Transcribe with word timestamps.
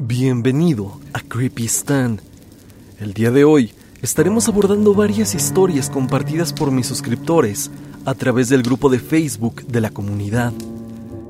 Bienvenido 0.00 1.00
a 1.12 1.18
Creepy 1.18 1.64
Stan. 1.64 2.20
El 3.00 3.14
día 3.14 3.32
de 3.32 3.42
hoy 3.42 3.72
estaremos 4.00 4.48
abordando 4.48 4.94
varias 4.94 5.34
historias 5.34 5.90
compartidas 5.90 6.52
por 6.52 6.70
mis 6.70 6.86
suscriptores 6.86 7.72
a 8.04 8.14
través 8.14 8.48
del 8.48 8.62
grupo 8.62 8.90
de 8.90 9.00
Facebook 9.00 9.66
de 9.66 9.80
la 9.80 9.90
comunidad. 9.90 10.52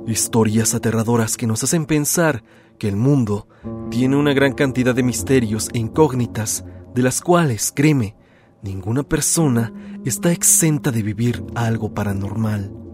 Historias 0.07 0.75
aterradoras 0.75 1.39
que 1.39 1.47
nos 1.47 1.65
hacen 1.65 1.87
pensar 1.87 2.45
que 2.79 2.89
el 2.89 2.97
mundo 2.97 3.49
tiene 3.91 4.17
una 4.17 4.35
gran 4.35 4.53
cantidad 4.53 4.95
de 4.95 5.03
misterios 5.03 5.71
e 5.73 5.79
incógnitas 5.79 6.63
de 6.95 7.03
las 7.03 7.23
cuales, 7.23 7.73
créeme, 7.75 8.17
ninguna 8.63 9.03
persona 9.03 9.73
está 10.05 10.31
exenta 10.31 10.91
de 10.91 11.03
vivir 11.03 11.43
algo 11.55 11.95
paranormal. 11.95 12.88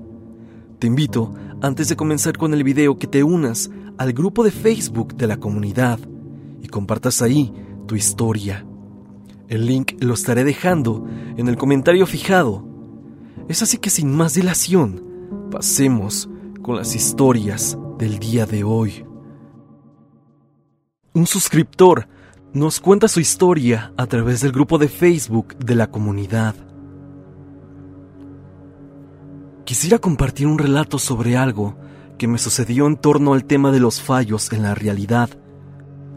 Te 0.79 0.87
invito, 0.87 1.35
antes 1.63 1.89
de 1.89 1.97
comenzar 1.97 2.37
con 2.37 2.53
el 2.53 2.65
video, 2.65 2.99
que 2.99 3.07
te 3.07 3.23
unas 3.23 3.71
al 3.97 4.13
grupo 4.13 4.45
de 4.45 4.51
Facebook 4.51 5.15
de 5.15 5.27
la 5.27 5.39
comunidad 5.39 5.99
y 6.63 6.69
compartas 6.69 7.23
ahí 7.23 7.53
tu 7.87 7.95
historia. 7.95 8.67
El 9.49 9.67
link 9.67 9.93
lo 10.01 10.15
estaré 10.15 10.45
dejando 10.45 11.07
en 11.37 11.49
el 11.49 11.57
comentario 11.57 12.07
fijado. 12.07 12.67
Es 13.49 13.63
así 13.63 13.79
que 13.79 13.91
sin 13.91 14.15
más 14.15 14.35
dilación, 14.35 15.03
pasemos 15.51 16.29
con 16.63 16.77
las 16.77 16.95
historias 16.95 17.79
del 17.99 18.19
día 18.19 18.47
de 18.47 18.65
hoy. 18.65 19.05
Un 21.13 21.27
suscriptor 21.27 22.09
nos 22.53 22.81
cuenta 22.81 23.09
su 23.09 23.21
historia 23.21 23.93
a 23.97 24.07
través 24.07 24.41
del 24.41 24.53
grupo 24.53 24.79
de 24.79 24.89
Facebook 24.89 25.57
de 25.59 25.75
la 25.75 25.91
comunidad. 25.91 26.55
Quisiera 29.65 29.99
compartir 29.99 30.47
un 30.47 30.59
relato 30.59 30.99
sobre 30.99 31.39
algo 31.39 31.75
que 32.19 32.29
me 32.29 32.37
sucedió 32.37 32.87
en 32.87 32.97
torno 32.97 33.33
al 33.33 33.47
tema 33.47 33.73
de 33.73 33.81
los 33.81 34.03
fallos 34.03 34.53
en 34.53 34.63
la 34.63 34.75
realidad. 34.75 35.31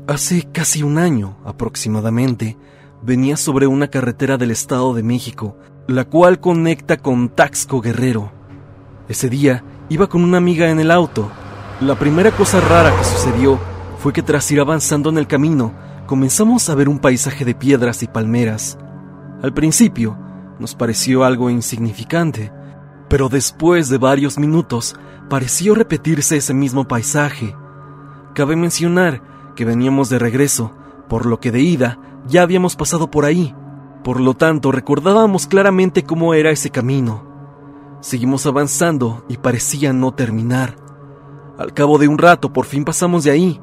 Hace 0.05 0.49
casi 0.51 0.83
un 0.83 0.97
año 0.97 1.38
aproximadamente, 1.45 2.57
venía 3.02 3.38
sobre 3.38 3.66
una 3.66 3.88
carretera 3.88 4.38
del 4.38 4.52
Estado 4.52 4.94
de 4.94 5.02
México, 5.02 5.55
la 5.88 6.03
cual 6.03 6.41
conecta 6.41 6.97
con 6.97 7.30
Taxco 7.30 7.80
Guerrero. 7.80 8.33
Ese 9.07 9.30
día 9.30 9.63
iba 9.88 10.07
con 10.07 10.25
una 10.25 10.39
amiga 10.39 10.69
en 10.69 10.81
el 10.81 10.91
auto. 10.91 11.31
La 11.79 11.97
primera 11.97 12.31
cosa 12.31 12.59
rara 12.59 12.94
que 12.97 13.05
sucedió 13.05 13.57
fue 13.97 14.11
que 14.11 14.23
tras 14.23 14.52
ir 14.52 14.59
avanzando 14.59 15.09
en 15.09 15.17
el 15.17 15.27
camino, 15.27 15.72
comenzamos 16.05 16.69
a 16.69 16.75
ver 16.75 16.89
un 16.89 17.00
paisaje 17.00 17.45
de 17.45 17.55
piedras 17.55 18.03
y 18.03 18.07
palmeras. 18.07 18.77
Al 19.41 19.53
principio, 19.53 20.17
nos 20.59 20.75
pareció 20.75 21.23
algo 21.23 21.50
insignificante, 21.50 22.52
pero 23.09 23.30
después 23.30 23.89
de 23.89 23.97
varios 23.97 24.38
minutos 24.38 24.95
pareció 25.30 25.75
repetirse 25.75 26.38
ese 26.38 26.53
mismo 26.53 26.88
paisaje. 26.88 27.55
Cabe 28.33 28.55
mencionar 28.55 29.22
que 29.55 29.66
veníamos 29.66 30.09
de 30.09 30.19
regreso, 30.19 30.73
por 31.08 31.25
lo 31.25 31.39
que 31.39 31.52
de 31.52 31.61
ida 31.61 32.00
ya 32.28 32.41
habíamos 32.41 32.75
pasado 32.75 33.09
por 33.09 33.25
ahí, 33.25 33.55
por 34.03 34.19
lo 34.19 34.35
tanto 34.35 34.72
recordábamos 34.72 35.47
claramente 35.47 36.03
cómo 36.03 36.33
era 36.33 36.52
ese 36.52 36.69
camino. 36.69 37.25
Seguimos 38.00 38.45
avanzando 38.45 39.25
y 39.28 39.38
parecía 39.38 39.91
no 39.91 40.13
terminar. 40.13 40.75
Al 41.58 41.73
cabo 41.73 41.97
de 41.97 42.08
un 42.08 42.17
rato 42.17 42.53
por 42.53 42.66
fin 42.66 42.85
pasamos 42.85 43.23
de 43.23 43.31
ahí. 43.31 43.59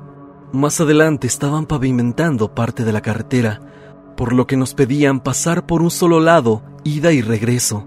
Más 0.53 0.81
adelante 0.81 1.27
estaban 1.27 1.67
pavimentando 1.67 2.55
parte 2.55 2.84
de 2.84 2.92
la 2.92 3.00
carretera, 3.00 3.61
por 4.17 4.33
lo 4.33 4.47
que 4.47 4.56
nos 4.56 4.75
pedían 4.75 5.20
pasar 5.20 5.67
por 5.67 5.83
un 5.83 5.91
solo 5.91 6.20
lado, 6.20 6.62
ida 6.84 7.12
y 7.12 7.22
regreso, 7.22 7.84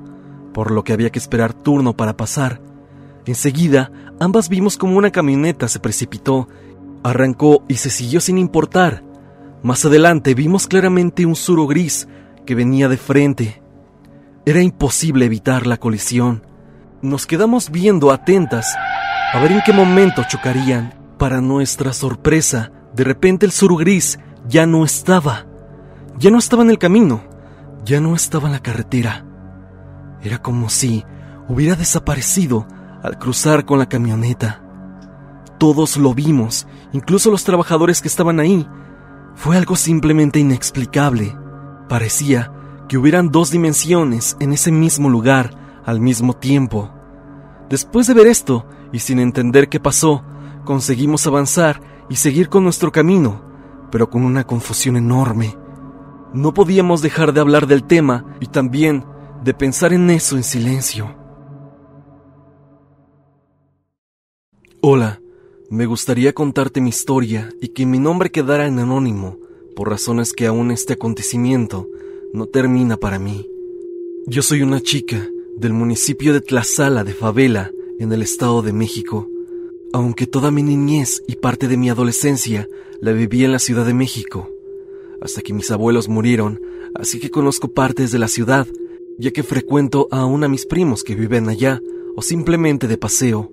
por 0.58 0.72
lo 0.72 0.84
que 0.84 0.92
había 0.92 1.12
que 1.12 1.20
esperar 1.20 1.54
turno 1.54 1.96
para 1.96 2.18
pasar. 2.18 2.60
Enseguida, 3.28 3.92
ambas 4.20 4.50
vimos 4.50 4.76
como 4.76 4.98
una 4.98 5.12
camioneta 5.12 5.68
se 5.68 5.80
precipitó, 5.80 6.50
arrancó 7.04 7.64
y 7.68 7.76
se 7.76 7.92
siguió 7.92 8.20
sin 8.22 8.40
importar. 8.40 9.04
Más 9.62 9.86
adelante 9.86 10.34
vimos 10.34 10.66
claramente 10.66 11.28
un 11.28 11.36
suro 11.36 11.68
gris 11.68 12.08
que 12.44 12.56
venía 12.56 12.90
de 12.90 12.98
frente. 12.98 13.62
Era 14.48 14.64
imposible 14.64 15.26
evitar 15.26 15.68
la 15.68 15.78
colisión. 15.78 16.44
Nos 17.04 17.28
quedamos 17.28 17.70
viendo 17.70 18.10
atentas 18.10 18.76
a 19.34 19.40
ver 19.40 19.52
en 19.52 19.62
qué 19.64 19.74
momento 19.74 20.24
chocarían. 20.28 20.96
Para 21.20 21.40
nuestra 21.40 21.94
sorpresa, 21.94 22.72
de 22.96 23.04
repente 23.04 23.46
el 23.46 23.52
suro 23.52 23.76
gris 23.76 24.18
ya 24.48 24.66
no 24.66 24.86
estaba. 24.86 25.46
Ya 26.18 26.32
no 26.32 26.40
estaba 26.40 26.64
en 26.64 26.72
el 26.72 26.80
camino. 26.80 27.22
Ya 27.86 28.02
no 28.02 28.16
estaba 28.16 28.48
en 28.48 28.54
la 28.54 28.64
carretera. 28.64 29.27
Era 30.22 30.42
como 30.42 30.70
si 30.70 31.06
hubiera 31.48 31.76
desaparecido 31.76 32.68
al 33.04 33.18
cruzar 33.18 33.66
con 33.66 33.80
la 33.80 33.88
camioneta. 33.88 34.62
Todos 35.58 35.98
lo 35.98 36.14
vimos, 36.14 36.68
incluso 36.94 37.32
los 37.32 37.44
trabajadores 37.44 38.02
que 38.02 38.08
estaban 38.08 38.40
ahí. 38.40 38.68
Fue 39.36 39.58
algo 39.58 39.76
simplemente 39.76 40.40
inexplicable. 40.40 41.36
Parecía 41.90 42.52
que 42.88 42.98
hubieran 42.98 43.32
dos 43.32 43.52
dimensiones 43.52 44.38
en 44.40 44.54
ese 44.54 44.72
mismo 44.72 45.10
lugar 45.10 45.82
al 45.86 46.00
mismo 46.00 46.34
tiempo. 46.36 46.92
Después 47.70 48.08
de 48.08 48.14
ver 48.14 48.28
esto, 48.28 48.66
y 48.92 49.00
sin 49.00 49.20
entender 49.20 49.70
qué 49.70 49.80
pasó, 49.80 50.24
conseguimos 50.64 51.28
avanzar 51.28 51.82
y 52.10 52.16
seguir 52.16 52.50
con 52.50 52.64
nuestro 52.64 52.92
camino, 52.92 53.42
pero 53.92 54.10
con 54.10 54.24
una 54.24 54.46
confusión 54.46 54.98
enorme. 54.98 55.58
No 56.34 56.54
podíamos 56.54 57.02
dejar 57.02 57.34
de 57.34 57.42
hablar 57.42 57.68
del 57.68 57.84
tema 57.84 58.26
y 58.40 58.48
también 58.48 59.06
de 59.44 59.54
pensar 59.54 59.94
en 59.94 60.10
eso 60.10 60.36
en 60.36 60.44
silencio. 60.44 61.16
Hola, 64.82 65.22
me 65.70 65.86
gustaría 65.86 66.34
contarte 66.34 66.82
mi 66.82 66.90
historia 66.90 67.50
y 67.62 67.70
que 67.70 67.86
mi 67.86 68.00
nombre 68.00 68.32
quedara 68.32 68.68
en 68.68 68.80
anónimo, 68.80 69.38
por 69.76 69.90
razones 69.90 70.34
que 70.34 70.48
aún 70.48 70.72
este 70.72 70.94
acontecimiento 70.94 71.88
no 72.34 72.46
termina 72.46 72.98
para 72.98 73.20
mí. 73.20 73.48
Yo 74.26 74.42
soy 74.42 74.62
una 74.62 74.82
chica 74.82 75.28
del 75.56 75.74
municipio 75.74 76.34
de 76.34 76.42
Tlazala 76.42 77.04
de 77.04 77.14
Favela, 77.14 77.72
en 78.00 78.12
el 78.12 78.22
Estado 78.22 78.62
de 78.62 78.74
México, 78.74 79.28
aunque 79.94 80.28
toda 80.28 80.52
mi 80.52 80.62
niñez 80.64 81.24
y 81.28 81.36
parte 81.38 81.68
de 81.68 81.78
mi 81.78 81.90
adolescencia 81.90 82.68
la 83.02 83.12
viví 83.12 83.44
en 83.44 83.52
la 83.52 83.60
Ciudad 83.60 83.86
de 83.86 83.94
México, 83.94 84.50
hasta 85.22 85.42
que 85.42 85.54
mis 85.54 85.72
abuelos 85.72 86.08
murieron, 86.08 86.62
así 86.94 87.20
que 87.20 87.32
conozco 87.32 87.70
partes 87.70 88.12
de 88.12 88.20
la 88.20 88.28
ciudad, 88.28 88.68
ya 89.18 89.32
que 89.32 89.44
frecuento 89.44 90.08
aún 90.12 90.44
a 90.44 90.48
mis 90.48 90.66
primos 90.66 91.04
que 91.04 91.16
viven 91.16 91.50
allá, 91.50 91.82
o 92.16 92.22
simplemente 92.22 92.88
de 92.88 92.98
paseo. 92.98 93.52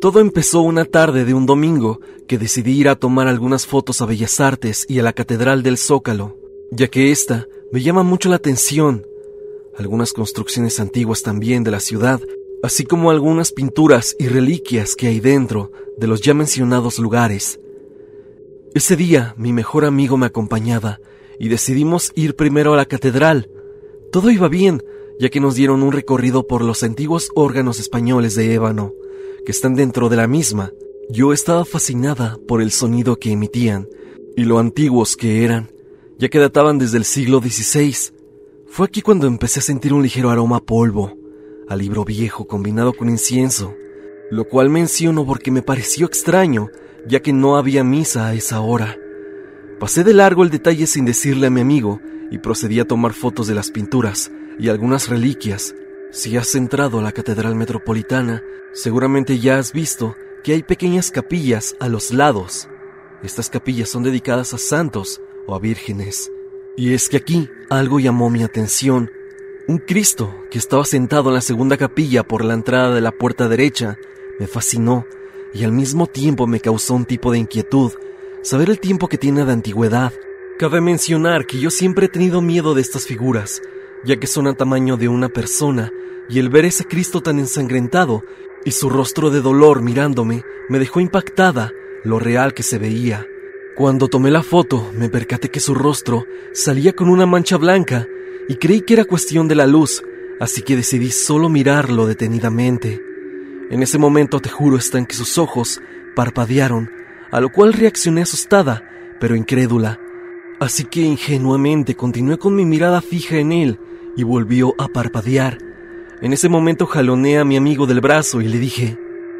Todo 0.00 0.20
empezó 0.20 0.62
una 0.62 0.84
tarde 0.84 1.24
de 1.24 1.34
un 1.34 1.46
domingo 1.46 2.00
que 2.26 2.38
decidí 2.38 2.72
ir 2.72 2.88
a 2.88 2.96
tomar 2.96 3.28
algunas 3.28 3.66
fotos 3.66 4.00
a 4.00 4.06
Bellas 4.06 4.40
Artes 4.40 4.84
y 4.88 4.98
a 4.98 5.02
la 5.02 5.12
Catedral 5.12 5.62
del 5.62 5.78
Zócalo, 5.78 6.36
ya 6.72 6.88
que 6.88 7.12
esta 7.12 7.46
me 7.70 7.82
llama 7.82 8.02
mucho 8.02 8.28
la 8.28 8.36
atención. 8.36 9.06
Algunas 9.78 10.12
construcciones 10.12 10.80
antiguas 10.80 11.22
también 11.22 11.62
de 11.62 11.70
la 11.70 11.80
ciudad, 11.80 12.20
así 12.62 12.84
como 12.84 13.10
algunas 13.10 13.52
pinturas 13.52 14.16
y 14.18 14.28
reliquias 14.28 14.96
que 14.96 15.06
hay 15.06 15.20
dentro 15.20 15.70
de 15.98 16.06
los 16.06 16.20
ya 16.20 16.34
mencionados 16.34 16.98
lugares. 16.98 17.60
Ese 18.74 18.96
día 18.96 19.34
mi 19.36 19.52
mejor 19.52 19.84
amigo 19.84 20.16
me 20.16 20.26
acompañaba 20.26 20.98
y 21.38 21.48
decidimos 21.48 22.10
ir 22.14 22.36
primero 22.36 22.74
a 22.74 22.76
la 22.76 22.86
catedral. 22.86 23.48
Todo 24.12 24.30
iba 24.30 24.48
bien, 24.48 24.82
ya 25.18 25.30
que 25.30 25.40
nos 25.40 25.54
dieron 25.54 25.82
un 25.82 25.90
recorrido 25.90 26.46
por 26.46 26.62
los 26.62 26.82
antiguos 26.82 27.30
órganos 27.34 27.80
españoles 27.80 28.34
de 28.34 28.52
ébano 28.52 28.92
que 29.46 29.52
están 29.52 29.74
dentro 29.74 30.10
de 30.10 30.16
la 30.16 30.26
misma. 30.26 30.70
Yo 31.08 31.32
estaba 31.32 31.64
fascinada 31.64 32.36
por 32.46 32.60
el 32.60 32.72
sonido 32.72 33.18
que 33.18 33.32
emitían 33.32 33.88
y 34.36 34.44
lo 34.44 34.58
antiguos 34.58 35.16
que 35.16 35.44
eran, 35.44 35.72
ya 36.18 36.28
que 36.28 36.38
databan 36.38 36.78
desde 36.78 36.98
el 36.98 37.06
siglo 37.06 37.40
XVI. 37.40 38.12
Fue 38.66 38.84
aquí 38.84 39.00
cuando 39.00 39.26
empecé 39.26 39.60
a 39.60 39.62
sentir 39.62 39.94
un 39.94 40.02
ligero 40.02 40.28
aroma 40.28 40.58
a 40.58 40.60
polvo, 40.60 41.16
a 41.66 41.74
libro 41.74 42.04
viejo 42.04 42.46
combinado 42.46 42.92
con 42.92 43.08
incienso, 43.08 43.74
lo 44.30 44.44
cual 44.44 44.68
menciono 44.68 45.24
porque 45.24 45.50
me 45.50 45.62
pareció 45.62 46.04
extraño, 46.04 46.68
ya 47.08 47.20
que 47.20 47.32
no 47.32 47.56
había 47.56 47.82
misa 47.82 48.26
a 48.26 48.34
esa 48.34 48.60
hora. 48.60 48.98
Pasé 49.80 50.04
de 50.04 50.12
largo 50.12 50.42
el 50.42 50.50
detalle 50.50 50.86
sin 50.86 51.06
decirle 51.06 51.46
a 51.46 51.50
mi 51.50 51.62
amigo 51.62 51.98
y 52.32 52.38
procedí 52.38 52.80
a 52.80 52.86
tomar 52.86 53.12
fotos 53.12 53.46
de 53.46 53.54
las 53.54 53.70
pinturas 53.70 54.32
y 54.58 54.68
algunas 54.68 55.08
reliquias 55.08 55.74
si 56.12 56.36
has 56.36 56.54
entrado 56.54 56.98
a 56.98 57.02
la 57.02 57.12
Catedral 57.12 57.54
Metropolitana, 57.54 58.42
seguramente 58.74 59.38
ya 59.38 59.56
has 59.56 59.72
visto 59.72 60.14
que 60.44 60.52
hay 60.52 60.62
pequeñas 60.62 61.10
capillas 61.10 61.74
a 61.80 61.88
los 61.88 62.12
lados. 62.12 62.68
Estas 63.22 63.48
capillas 63.48 63.88
son 63.88 64.02
dedicadas 64.02 64.52
a 64.52 64.58
santos 64.58 65.22
o 65.46 65.54
a 65.54 65.58
vírgenes. 65.58 66.30
Y 66.76 66.92
es 66.92 67.08
que 67.08 67.16
aquí 67.16 67.48
algo 67.70 67.98
llamó 67.98 68.28
mi 68.28 68.42
atención. 68.42 69.10
Un 69.66 69.78
Cristo 69.78 70.34
que 70.50 70.58
estaba 70.58 70.84
sentado 70.84 71.30
en 71.30 71.34
la 71.36 71.40
segunda 71.40 71.78
capilla 71.78 72.24
por 72.24 72.44
la 72.44 72.52
entrada 72.52 72.94
de 72.94 73.00
la 73.00 73.12
puerta 73.12 73.48
derecha 73.48 73.96
me 74.38 74.46
fascinó 74.46 75.06
y 75.54 75.64
al 75.64 75.72
mismo 75.72 76.06
tiempo 76.08 76.46
me 76.46 76.60
causó 76.60 76.92
un 76.92 77.06
tipo 77.06 77.32
de 77.32 77.38
inquietud 77.38 77.92
saber 78.42 78.68
el 78.68 78.80
tiempo 78.80 79.08
que 79.08 79.16
tiene 79.16 79.46
de 79.46 79.52
antigüedad. 79.52 80.12
Cabe 80.58 80.80
mencionar 80.80 81.46
que 81.46 81.58
yo 81.58 81.70
siempre 81.70 82.06
he 82.06 82.08
tenido 82.08 82.40
miedo 82.40 82.74
de 82.74 82.82
estas 82.82 83.06
figuras, 83.06 83.62
ya 84.04 84.16
que 84.16 84.26
son 84.26 84.46
a 84.46 84.54
tamaño 84.54 84.96
de 84.96 85.08
una 85.08 85.28
persona, 85.28 85.92
y 86.28 86.38
el 86.38 86.50
ver 86.50 86.64
ese 86.66 86.84
Cristo 86.84 87.20
tan 87.20 87.38
ensangrentado 87.38 88.24
y 88.64 88.70
su 88.72 88.88
rostro 88.88 89.30
de 89.30 89.40
dolor 89.40 89.82
mirándome 89.82 90.44
me 90.68 90.78
dejó 90.78 91.00
impactada 91.00 91.72
lo 92.04 92.18
real 92.18 92.54
que 92.54 92.62
se 92.62 92.78
veía. 92.78 93.26
Cuando 93.74 94.08
tomé 94.08 94.30
la 94.30 94.42
foto, 94.42 94.90
me 94.96 95.08
percaté 95.08 95.50
que 95.50 95.58
su 95.58 95.74
rostro 95.74 96.26
salía 96.52 96.92
con 96.92 97.08
una 97.08 97.26
mancha 97.26 97.56
blanca 97.56 98.06
y 98.48 98.56
creí 98.56 98.82
que 98.82 98.94
era 98.94 99.04
cuestión 99.04 99.48
de 99.48 99.54
la 99.54 99.66
luz, 99.66 100.02
así 100.38 100.62
que 100.62 100.76
decidí 100.76 101.10
solo 101.10 101.48
mirarlo 101.48 102.06
detenidamente. 102.06 103.02
En 103.70 103.82
ese 103.82 103.98
momento, 103.98 104.40
te 104.40 104.50
juro, 104.50 104.76
están 104.76 105.06
que 105.06 105.14
sus 105.14 105.38
ojos 105.38 105.80
parpadearon, 106.14 106.90
a 107.30 107.40
lo 107.40 107.50
cual 107.50 107.72
reaccioné 107.72 108.22
asustada, 108.22 108.84
pero 109.18 109.34
incrédula. 109.34 109.98
Así 110.62 110.84
que 110.84 111.00
ingenuamente 111.00 111.96
continué 111.96 112.38
con 112.38 112.54
mi 112.54 112.64
mirada 112.64 113.00
fija 113.00 113.34
en 113.38 113.50
él 113.50 113.80
y 114.16 114.22
volvió 114.22 114.76
a 114.78 114.86
parpadear. 114.86 115.58
En 116.20 116.32
ese 116.32 116.48
momento 116.48 116.86
jaloné 116.86 117.38
a 117.38 117.44
mi 117.44 117.56
amigo 117.56 117.84
del 117.84 118.00
brazo 118.00 118.40
y 118.40 118.46
le 118.46 118.60
dije, 118.60 118.96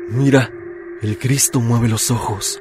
Mira, 0.08 0.52
el 1.00 1.16
Cristo 1.18 1.60
mueve 1.60 1.86
los 1.86 2.10
ojos. 2.10 2.60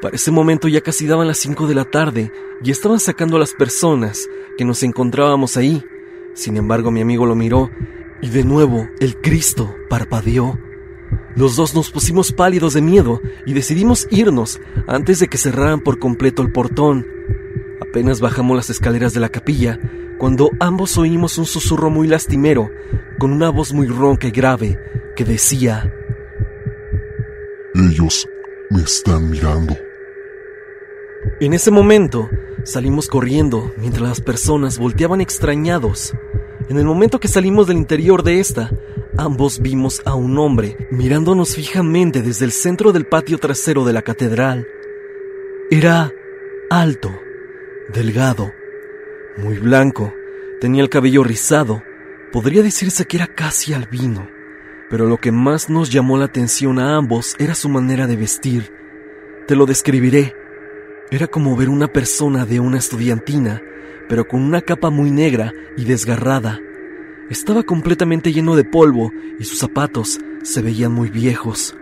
Para 0.00 0.14
ese 0.14 0.30
momento 0.30 0.68
ya 0.68 0.82
casi 0.82 1.08
daban 1.08 1.26
las 1.26 1.38
cinco 1.38 1.66
de 1.66 1.74
la 1.74 1.84
tarde 1.84 2.30
y 2.62 2.70
estaban 2.70 3.00
sacando 3.00 3.34
a 3.34 3.40
las 3.40 3.54
personas 3.54 4.28
que 4.56 4.64
nos 4.64 4.84
encontrábamos 4.84 5.56
ahí. 5.56 5.82
Sin 6.34 6.56
embargo, 6.58 6.92
mi 6.92 7.00
amigo 7.00 7.26
lo 7.26 7.34
miró 7.34 7.72
y 8.22 8.28
de 8.28 8.44
nuevo 8.44 8.88
el 9.00 9.16
Cristo 9.16 9.74
parpadeó. 9.88 10.60
Los 11.34 11.56
dos 11.56 11.74
nos 11.74 11.90
pusimos 11.90 12.32
pálidos 12.32 12.74
de 12.74 12.82
miedo 12.82 13.20
y 13.46 13.52
decidimos 13.52 14.06
irnos 14.12 14.60
antes 14.86 15.18
de 15.18 15.26
que 15.26 15.38
cerraran 15.38 15.80
por 15.80 15.98
completo 15.98 16.42
el 16.42 16.52
portón. 16.52 17.18
Apenas 17.80 18.20
bajamos 18.20 18.56
las 18.56 18.70
escaleras 18.70 19.14
de 19.14 19.20
la 19.20 19.28
capilla 19.28 19.78
cuando 20.18 20.50
ambos 20.60 20.98
oímos 20.98 21.38
un 21.38 21.46
susurro 21.46 21.90
muy 21.90 22.08
lastimero 22.08 22.70
con 23.18 23.32
una 23.32 23.50
voz 23.50 23.72
muy 23.72 23.86
ronca 23.86 24.26
y 24.26 24.30
grave 24.30 24.78
que 25.16 25.24
decía 25.24 25.92
Ellos 27.74 28.28
me 28.70 28.82
están 28.82 29.30
mirando. 29.30 29.76
En 31.40 31.52
ese 31.52 31.70
momento 31.70 32.28
salimos 32.64 33.08
corriendo 33.08 33.72
mientras 33.76 34.08
las 34.08 34.20
personas 34.20 34.78
volteaban 34.78 35.20
extrañados. 35.20 36.14
En 36.68 36.78
el 36.78 36.84
momento 36.84 37.20
que 37.20 37.28
salimos 37.28 37.66
del 37.66 37.78
interior 37.78 38.22
de 38.22 38.40
esta, 38.40 38.70
ambos 39.16 39.60
vimos 39.60 40.02
a 40.04 40.14
un 40.14 40.38
hombre 40.38 40.88
mirándonos 40.90 41.54
fijamente 41.54 42.22
desde 42.22 42.44
el 42.44 42.52
centro 42.52 42.92
del 42.92 43.06
patio 43.06 43.38
trasero 43.38 43.84
de 43.84 43.92
la 43.92 44.02
catedral. 44.02 44.66
Era 45.70 46.12
alto, 46.70 47.10
delgado, 47.92 48.52
muy 49.36 49.58
blanco, 49.58 50.12
tenía 50.60 50.82
el 50.82 50.90
cabello 50.90 51.24
rizado, 51.24 51.82
podría 52.32 52.62
decirse 52.62 53.06
que 53.06 53.16
era 53.16 53.26
casi 53.26 53.72
albino, 53.72 54.28
pero 54.90 55.06
lo 55.06 55.18
que 55.18 55.32
más 55.32 55.70
nos 55.70 55.90
llamó 55.90 56.18
la 56.18 56.26
atención 56.26 56.78
a 56.78 56.96
ambos 56.96 57.34
era 57.38 57.54
su 57.54 57.68
manera 57.68 58.06
de 58.06 58.16
vestir. 58.16 58.72
Te 59.46 59.56
lo 59.56 59.66
describiré. 59.66 60.34
Era 61.10 61.26
como 61.26 61.56
ver 61.56 61.68
una 61.68 61.88
persona 61.88 62.44
de 62.44 62.60
una 62.60 62.78
estudiantina, 62.78 63.62
pero 64.08 64.26
con 64.26 64.42
una 64.42 64.60
capa 64.60 64.90
muy 64.90 65.10
negra 65.10 65.52
y 65.76 65.84
desgarrada. 65.84 66.60
Estaba 67.30 67.62
completamente 67.62 68.32
lleno 68.32 68.56
de 68.56 68.64
polvo 68.64 69.12
y 69.38 69.44
sus 69.44 69.58
zapatos 69.58 70.18
se 70.42 70.62
veían 70.62 70.92
muy 70.92 71.10
viejos. 71.10 71.76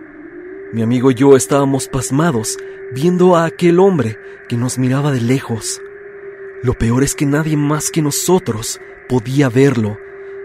Mi 0.73 0.81
amigo 0.81 1.11
y 1.11 1.15
yo 1.15 1.35
estábamos 1.35 1.87
pasmados 1.87 2.57
viendo 2.93 3.35
a 3.35 3.45
aquel 3.45 3.79
hombre 3.79 4.17
que 4.47 4.57
nos 4.57 4.77
miraba 4.77 5.11
de 5.11 5.21
lejos. 5.21 5.81
Lo 6.63 6.73
peor 6.73 7.03
es 7.03 7.15
que 7.15 7.25
nadie 7.25 7.55
más 7.55 7.91
que 7.91 8.01
nosotros 8.01 8.79
podía 9.07 9.49
verlo, 9.49 9.97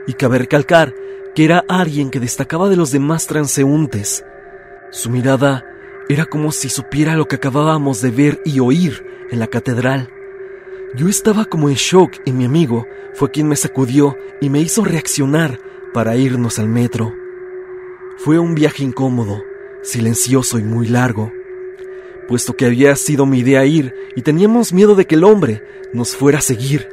y 0.06 0.14
cabe 0.14 0.38
recalcar 0.38 0.94
que 1.34 1.44
era 1.44 1.64
alguien 1.68 2.10
que 2.10 2.20
destacaba 2.20 2.68
de 2.68 2.76
los 2.76 2.90
demás 2.90 3.26
transeúntes. 3.26 4.24
Su 4.90 5.10
mirada 5.10 5.64
era 6.08 6.26
como 6.26 6.52
si 6.52 6.68
supiera 6.68 7.16
lo 7.16 7.26
que 7.26 7.36
acabábamos 7.36 8.02
de 8.02 8.10
ver 8.10 8.40
y 8.44 8.60
oír 8.60 9.06
en 9.30 9.38
la 9.38 9.46
catedral. 9.46 10.10
Yo 10.94 11.08
estaba 11.08 11.46
como 11.46 11.70
en 11.70 11.76
shock 11.76 12.16
y 12.26 12.32
mi 12.32 12.44
amigo 12.44 12.86
fue 13.14 13.30
quien 13.30 13.48
me 13.48 13.56
sacudió 13.56 14.16
y 14.40 14.50
me 14.50 14.60
hizo 14.60 14.84
reaccionar 14.84 15.58
para 15.94 16.16
irnos 16.16 16.58
al 16.58 16.68
metro. 16.68 17.14
Fue 18.18 18.38
un 18.38 18.54
viaje 18.54 18.84
incómodo, 18.84 19.42
silencioso 19.82 20.58
y 20.58 20.62
muy 20.62 20.88
largo, 20.88 21.32
puesto 22.28 22.56
que 22.56 22.66
había 22.66 22.94
sido 22.96 23.26
mi 23.26 23.40
idea 23.40 23.64
ir 23.64 23.94
y 24.16 24.22
teníamos 24.22 24.72
miedo 24.72 24.94
de 24.94 25.06
que 25.06 25.16
el 25.16 25.24
hombre 25.24 25.62
nos 25.92 26.16
fuera 26.16 26.38
a 26.38 26.42
seguir. 26.42 26.88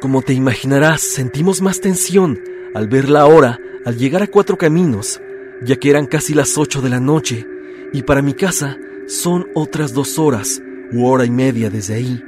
Como 0.00 0.22
te 0.22 0.32
imaginarás, 0.32 1.00
sentimos 1.00 1.62
más 1.62 1.80
tensión 1.80 2.40
al 2.74 2.88
ver 2.88 3.08
la 3.08 3.26
hora 3.26 3.60
al 3.84 3.96
llegar 3.96 4.22
a 4.22 4.26
Cuatro 4.26 4.56
Caminos, 4.56 5.20
ya 5.62 5.76
que 5.76 5.90
eran 5.90 6.06
casi 6.06 6.34
las 6.34 6.56
ocho 6.58 6.80
de 6.80 6.90
la 6.90 7.00
noche 7.00 7.46
y 7.92 8.02
para 8.02 8.22
mi 8.22 8.34
casa 8.34 8.76
son 9.06 9.46
otras 9.54 9.92
dos 9.92 10.18
horas 10.18 10.62
u 10.92 11.06
hora 11.06 11.24
y 11.24 11.30
media 11.30 11.70
desde 11.70 11.94
ahí. 11.94 12.22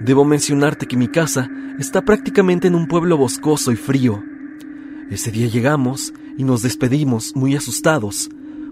Debo 0.00 0.24
mencionarte 0.24 0.86
que 0.86 0.96
mi 0.96 1.08
casa 1.08 1.50
está 1.78 2.02
prácticamente 2.02 2.68
en 2.68 2.74
un 2.74 2.88
pueblo 2.88 3.16
boscoso 3.16 3.70
y 3.70 3.76
frío. 3.76 4.22
Ese 5.10 5.30
día 5.30 5.46
llegamos 5.46 6.12
y 6.36 6.44
nos 6.44 6.62
despedimos 6.62 7.36
muy 7.36 7.54
asustados, 7.54 8.30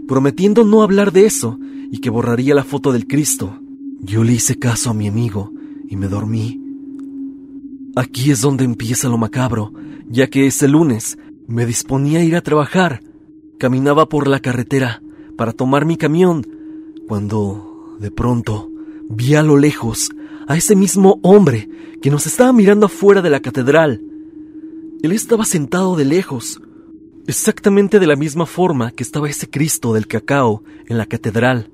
prometiendo 0.08 0.64
no 0.64 0.82
hablar 0.82 1.12
de 1.12 1.26
eso 1.26 1.58
y 1.92 1.98
que 1.98 2.10
borraría 2.10 2.54
la 2.54 2.64
foto 2.64 2.92
del 2.92 3.06
Cristo. 3.06 3.60
Yo 4.00 4.24
le 4.24 4.32
hice 4.32 4.58
caso 4.58 4.90
a 4.90 4.94
mi 4.94 5.06
amigo 5.06 5.52
y 5.88 5.96
me 5.96 6.08
dormí. 6.08 6.60
Aquí 7.94 8.30
es 8.30 8.40
donde 8.40 8.64
empieza 8.64 9.08
lo 9.08 9.18
macabro, 9.18 9.72
ya 10.08 10.28
que 10.28 10.46
ese 10.46 10.66
lunes 10.66 11.18
me 11.46 11.66
disponía 11.66 12.20
a 12.20 12.24
ir 12.24 12.36
a 12.36 12.40
trabajar. 12.40 13.02
Caminaba 13.58 14.08
por 14.08 14.28
la 14.28 14.40
carretera 14.40 15.02
para 15.36 15.52
tomar 15.52 15.84
mi 15.84 15.96
camión, 15.96 16.46
cuando, 17.06 17.96
de 18.00 18.10
pronto, 18.10 18.70
vi 19.10 19.34
a 19.34 19.42
lo 19.42 19.56
lejos 19.56 20.10
a 20.46 20.56
ese 20.56 20.74
mismo 20.74 21.20
hombre 21.22 21.68
que 22.00 22.10
nos 22.10 22.26
estaba 22.26 22.52
mirando 22.52 22.86
afuera 22.86 23.20
de 23.20 23.30
la 23.30 23.40
catedral. 23.40 24.00
Él 25.02 25.12
estaba 25.12 25.44
sentado 25.44 25.96
de 25.96 26.06
lejos, 26.06 26.60
exactamente 27.28 28.00
de 28.00 28.08
la 28.08 28.16
misma 28.16 28.44
forma 28.44 28.90
que 28.90 29.04
estaba 29.04 29.28
ese 29.28 29.48
Cristo 29.48 29.92
del 29.92 30.08
cacao 30.08 30.64
en 30.88 30.98
la 30.98 31.06
catedral. 31.06 31.70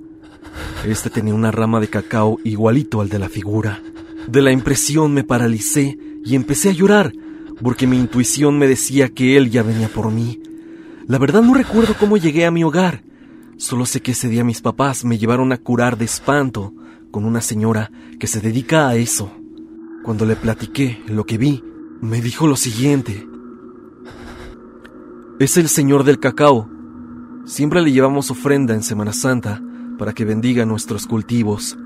Este 0.86 1.08
tenía 1.08 1.34
una 1.34 1.50
rama 1.50 1.80
de 1.80 1.88
cacao 1.88 2.38
igualito 2.44 3.00
al 3.00 3.08
de 3.08 3.18
la 3.18 3.30
figura. 3.30 3.82
De 4.26 4.42
la 4.42 4.52
impresión 4.52 5.14
me 5.14 5.24
paralicé 5.24 5.96
y 6.22 6.34
empecé 6.34 6.68
a 6.68 6.72
llorar, 6.72 7.14
porque 7.62 7.86
mi 7.86 7.96
intuición 7.96 8.58
me 8.58 8.68
decía 8.68 9.08
que 9.08 9.38
él 9.38 9.50
ya 9.50 9.62
venía 9.62 9.88
por 9.88 10.10
mí. 10.10 10.42
La 11.06 11.16
verdad 11.16 11.42
no 11.42 11.54
recuerdo 11.54 11.94
cómo 11.98 12.18
llegué 12.18 12.44
a 12.44 12.50
mi 12.50 12.62
hogar, 12.62 13.02
Solo 13.56 13.86
sé 13.86 14.02
que 14.02 14.12
ese 14.12 14.28
día 14.28 14.42
mis 14.42 14.60
papás 14.60 15.04
me 15.04 15.16
llevaron 15.16 15.52
a 15.52 15.58
curar 15.58 15.96
de 15.96 16.04
espanto 16.04 16.74
con 17.12 17.24
una 17.24 17.40
señora 17.40 17.90
que 18.18 18.26
se 18.26 18.40
dedica 18.40 18.88
a 18.88 18.96
eso. 18.96 19.30
Cuando 20.02 20.26
le 20.26 20.34
platiqué 20.34 21.00
lo 21.06 21.24
que 21.24 21.38
vi, 21.38 21.62
me 22.00 22.20
dijo 22.20 22.48
lo 22.48 22.56
siguiente. 22.56 23.26
Es 25.40 25.56
el 25.56 25.68
Señor 25.68 26.04
del 26.04 26.20
Cacao. 26.20 26.68
Siempre 27.44 27.82
le 27.82 27.90
llevamos 27.90 28.30
ofrenda 28.30 28.72
en 28.72 28.84
Semana 28.84 29.12
Santa 29.12 29.60
para 29.98 30.12
que 30.12 30.24
bendiga 30.24 30.64
nuestros 30.64 31.08
cultivos. 31.08 31.76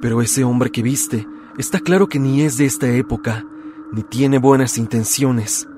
Pero 0.00 0.20
ese 0.20 0.42
hombre 0.42 0.72
que 0.72 0.82
viste 0.82 1.24
está 1.56 1.78
claro 1.78 2.08
que 2.08 2.18
ni 2.18 2.42
es 2.42 2.56
de 2.56 2.64
esta 2.64 2.88
época, 2.88 3.46
ni 3.92 4.02
tiene 4.02 4.38
buenas 4.38 4.78
intenciones. 4.78 5.68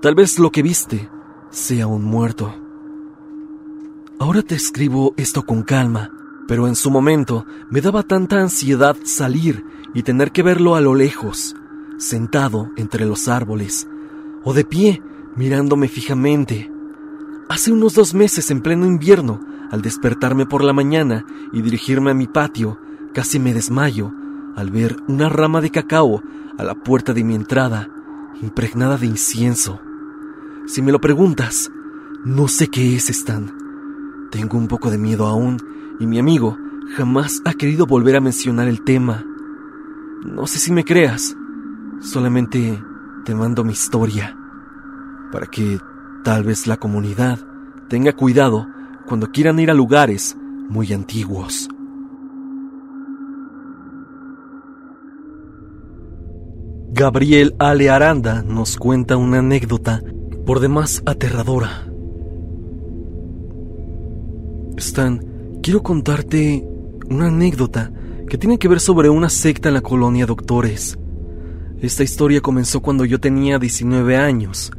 Tal 0.00 0.14
vez 0.14 0.38
lo 0.38 0.50
que 0.50 0.62
viste 0.62 1.10
sea 1.50 1.86
un 1.86 2.02
muerto. 2.02 2.54
Ahora 4.18 4.40
te 4.40 4.54
escribo 4.54 5.12
esto 5.18 5.44
con 5.44 5.64
calma, 5.64 6.10
pero 6.48 6.66
en 6.66 6.76
su 6.76 6.90
momento 6.90 7.44
me 7.68 7.82
daba 7.82 8.04
tanta 8.04 8.40
ansiedad 8.40 8.96
salir 9.04 9.66
y 9.92 10.02
tener 10.02 10.32
que 10.32 10.42
verlo 10.42 10.76
a 10.76 10.80
lo 10.80 10.94
lejos, 10.94 11.54
sentado 11.98 12.70
entre 12.76 13.04
los 13.04 13.28
árboles, 13.28 13.86
o 14.44 14.54
de 14.54 14.64
pie, 14.64 15.02
mirándome 15.36 15.88
fijamente. 15.88 16.70
Hace 17.48 17.72
unos 17.72 17.94
dos 17.94 18.14
meses 18.14 18.50
en 18.50 18.60
pleno 18.60 18.86
invierno, 18.86 19.40
al 19.70 19.82
despertarme 19.82 20.46
por 20.46 20.62
la 20.62 20.72
mañana 20.72 21.24
y 21.52 21.62
dirigirme 21.62 22.10
a 22.10 22.14
mi 22.14 22.26
patio, 22.26 22.78
casi 23.12 23.38
me 23.38 23.54
desmayo 23.54 24.12
al 24.56 24.70
ver 24.70 24.96
una 25.08 25.28
rama 25.28 25.60
de 25.60 25.70
cacao 25.70 26.22
a 26.56 26.62
la 26.62 26.74
puerta 26.74 27.12
de 27.12 27.24
mi 27.24 27.34
entrada, 27.34 27.88
impregnada 28.40 28.96
de 28.96 29.06
incienso. 29.06 29.80
Si 30.66 30.80
me 30.80 30.92
lo 30.92 31.00
preguntas, 31.00 31.70
no 32.24 32.48
sé 32.48 32.68
qué 32.68 32.94
es, 32.96 33.10
Stan. 33.10 33.52
Tengo 34.30 34.56
un 34.56 34.68
poco 34.68 34.90
de 34.90 34.98
miedo 34.98 35.26
aún 35.26 35.58
y 35.98 36.06
mi 36.06 36.18
amigo 36.18 36.56
jamás 36.96 37.42
ha 37.44 37.54
querido 37.54 37.86
volver 37.86 38.16
a 38.16 38.20
mencionar 38.20 38.68
el 38.68 38.82
tema. 38.82 39.24
No 40.24 40.46
sé 40.46 40.58
si 40.58 40.72
me 40.72 40.84
creas, 40.84 41.36
solamente 42.00 42.82
te 43.24 43.34
mando 43.34 43.64
mi 43.64 43.72
historia 43.72 44.36
para 45.34 45.48
que 45.48 45.80
tal 46.22 46.44
vez 46.44 46.68
la 46.68 46.76
comunidad 46.76 47.40
tenga 47.88 48.12
cuidado 48.12 48.68
cuando 49.04 49.32
quieran 49.32 49.58
ir 49.58 49.68
a 49.68 49.74
lugares 49.74 50.36
muy 50.68 50.92
antiguos. 50.92 51.68
Gabriel 56.92 57.56
Ale 57.58 57.90
Aranda 57.90 58.44
nos 58.44 58.76
cuenta 58.76 59.16
una 59.16 59.40
anécdota 59.40 60.00
por 60.46 60.60
demás 60.60 61.02
aterradora. 61.04 61.84
Stan, 64.76 65.20
quiero 65.64 65.82
contarte 65.82 66.64
una 67.10 67.26
anécdota 67.26 67.90
que 68.28 68.38
tiene 68.38 68.60
que 68.60 68.68
ver 68.68 68.78
sobre 68.78 69.08
una 69.08 69.28
secta 69.28 69.68
en 69.68 69.74
la 69.74 69.80
colonia 69.80 70.26
Doctores. 70.26 70.96
Esta 71.80 72.04
historia 72.04 72.40
comenzó 72.40 72.80
cuando 72.80 73.04
yo 73.04 73.18
tenía 73.18 73.58
19 73.58 74.16
años. 74.16 74.70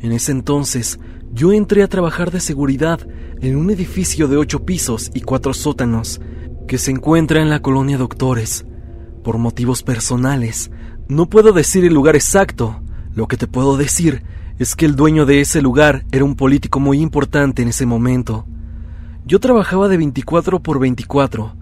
En 0.00 0.12
ese 0.12 0.32
entonces, 0.32 0.98
yo 1.32 1.52
entré 1.52 1.82
a 1.82 1.88
trabajar 1.88 2.30
de 2.30 2.40
seguridad 2.40 3.00
en 3.40 3.56
un 3.56 3.70
edificio 3.70 4.28
de 4.28 4.36
ocho 4.36 4.64
pisos 4.64 5.10
y 5.14 5.20
cuatro 5.20 5.54
sótanos 5.54 6.20
que 6.66 6.78
se 6.78 6.90
encuentra 6.90 7.40
en 7.40 7.50
la 7.50 7.60
colonia 7.60 7.98
Doctores. 7.98 8.64
Por 9.24 9.38
motivos 9.38 9.82
personales, 9.82 10.70
no 11.08 11.28
puedo 11.28 11.52
decir 11.52 11.84
el 11.84 11.94
lugar 11.94 12.14
exacto. 12.14 12.80
Lo 13.14 13.26
que 13.26 13.36
te 13.36 13.46
puedo 13.46 13.76
decir 13.76 14.22
es 14.58 14.76
que 14.76 14.86
el 14.86 14.96
dueño 14.96 15.26
de 15.26 15.40
ese 15.40 15.62
lugar 15.62 16.04
era 16.12 16.24
un 16.24 16.36
político 16.36 16.80
muy 16.80 17.00
importante 17.00 17.62
en 17.62 17.68
ese 17.68 17.86
momento. 17.86 18.46
Yo 19.24 19.40
trabajaba 19.40 19.88
de 19.88 19.96
24 19.96 20.60
por 20.60 20.78
24. 20.78 21.54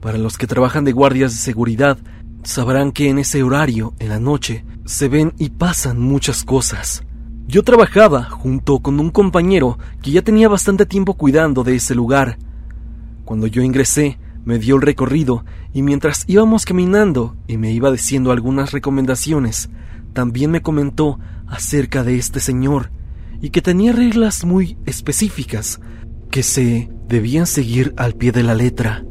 Para 0.00 0.18
los 0.18 0.36
que 0.36 0.46
trabajan 0.46 0.84
de 0.84 0.92
guardias 0.92 1.32
de 1.32 1.38
seguridad, 1.38 1.98
sabrán 2.42 2.92
que 2.92 3.08
en 3.08 3.18
ese 3.18 3.42
horario, 3.42 3.94
en 3.98 4.10
la 4.10 4.20
noche, 4.20 4.64
se 4.84 5.08
ven 5.08 5.32
y 5.38 5.50
pasan 5.50 6.00
muchas 6.00 6.44
cosas. 6.44 7.04
Yo 7.46 7.62
trabajaba 7.62 8.24
junto 8.24 8.80
con 8.80 8.98
un 8.98 9.10
compañero 9.10 9.78
que 10.02 10.10
ya 10.10 10.22
tenía 10.22 10.48
bastante 10.48 10.86
tiempo 10.86 11.14
cuidando 11.14 11.62
de 11.62 11.76
ese 11.76 11.94
lugar. 11.94 12.38
Cuando 13.24 13.46
yo 13.46 13.62
ingresé, 13.62 14.18
me 14.44 14.58
dio 14.58 14.76
el 14.76 14.82
recorrido 14.82 15.44
y 15.72 15.82
mientras 15.82 16.24
íbamos 16.26 16.64
caminando 16.64 17.36
y 17.46 17.58
me 17.58 17.70
iba 17.70 17.90
diciendo 17.90 18.32
algunas 18.32 18.72
recomendaciones, 18.72 19.68
también 20.14 20.50
me 20.50 20.62
comentó 20.62 21.18
acerca 21.46 22.02
de 22.02 22.16
este 22.16 22.40
señor 22.40 22.90
y 23.42 23.50
que 23.50 23.60
tenía 23.60 23.92
reglas 23.92 24.44
muy 24.44 24.78
específicas 24.86 25.80
que 26.30 26.42
se 26.42 26.90
debían 27.08 27.46
seguir 27.46 27.92
al 27.98 28.14
pie 28.14 28.32
de 28.32 28.42
la 28.42 28.54
letra. 28.54 29.04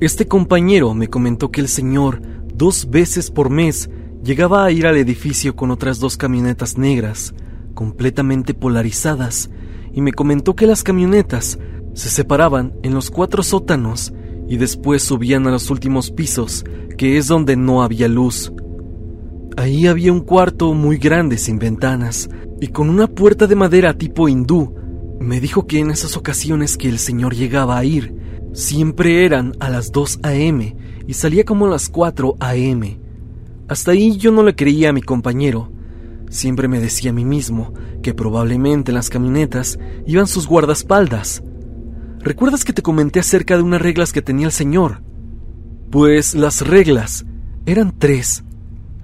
Este 0.00 0.26
compañero 0.26 0.94
me 0.94 1.08
comentó 1.08 1.52
que 1.52 1.60
el 1.60 1.68
señor 1.68 2.20
dos 2.54 2.90
veces 2.90 3.30
por 3.30 3.50
mes 3.50 3.88
llegaba 4.24 4.64
a 4.64 4.70
ir 4.72 4.86
al 4.86 4.96
edificio 4.96 5.54
con 5.54 5.70
otras 5.70 6.00
dos 6.00 6.16
camionetas 6.16 6.76
negras, 6.76 7.34
completamente 7.74 8.54
polarizadas, 8.54 9.50
y 9.92 10.00
me 10.00 10.12
comentó 10.12 10.54
que 10.54 10.66
las 10.66 10.82
camionetas 10.82 11.58
se 11.94 12.08
separaban 12.08 12.72
en 12.82 12.94
los 12.94 13.10
cuatro 13.10 13.42
sótanos 13.42 14.12
y 14.48 14.56
después 14.56 15.02
subían 15.02 15.46
a 15.46 15.50
los 15.50 15.70
últimos 15.70 16.10
pisos, 16.10 16.64
que 16.96 17.18
es 17.18 17.26
donde 17.26 17.56
no 17.56 17.82
había 17.82 18.08
luz. 18.08 18.52
Ahí 19.56 19.86
había 19.86 20.12
un 20.12 20.20
cuarto 20.20 20.72
muy 20.72 20.96
grande 20.96 21.36
sin 21.36 21.58
ventanas 21.58 22.28
y 22.60 22.68
con 22.68 22.88
una 22.88 23.06
puerta 23.06 23.46
de 23.46 23.54
madera 23.54 23.96
tipo 23.96 24.28
hindú. 24.28 24.74
Me 25.20 25.40
dijo 25.40 25.66
que 25.66 25.78
en 25.78 25.90
esas 25.90 26.16
ocasiones 26.16 26.76
que 26.76 26.88
el 26.88 26.98
señor 26.98 27.34
llegaba 27.34 27.78
a 27.78 27.84
ir, 27.84 28.14
siempre 28.52 29.24
eran 29.24 29.52
a 29.60 29.68
las 29.68 29.92
2 29.92 30.20
a.m. 30.22 30.76
y 31.06 31.14
salía 31.14 31.44
como 31.44 31.66
a 31.66 31.70
las 31.70 31.88
4 31.88 32.36
a.m. 32.40 32.98
Hasta 33.68 33.92
ahí 33.92 34.16
yo 34.16 34.32
no 34.32 34.42
le 34.42 34.54
creía 34.54 34.90
a 34.90 34.92
mi 34.92 35.02
compañero. 35.02 35.70
Siempre 36.32 36.66
me 36.66 36.80
decía 36.80 37.10
a 37.10 37.12
mí 37.12 37.26
mismo 37.26 37.74
que 38.02 38.14
probablemente 38.14 38.90
en 38.90 38.94
las 38.94 39.10
camionetas 39.10 39.78
iban 40.06 40.26
sus 40.26 40.46
guardaespaldas. 40.46 41.42
¿Recuerdas 42.20 42.64
que 42.64 42.72
te 42.72 42.80
comenté 42.80 43.20
acerca 43.20 43.54
de 43.54 43.62
unas 43.62 43.82
reglas 43.82 44.14
que 44.14 44.22
tenía 44.22 44.46
el 44.46 44.52
señor? 44.52 45.02
Pues 45.90 46.34
las 46.34 46.66
reglas 46.66 47.26
eran 47.66 47.92
tres. 47.98 48.44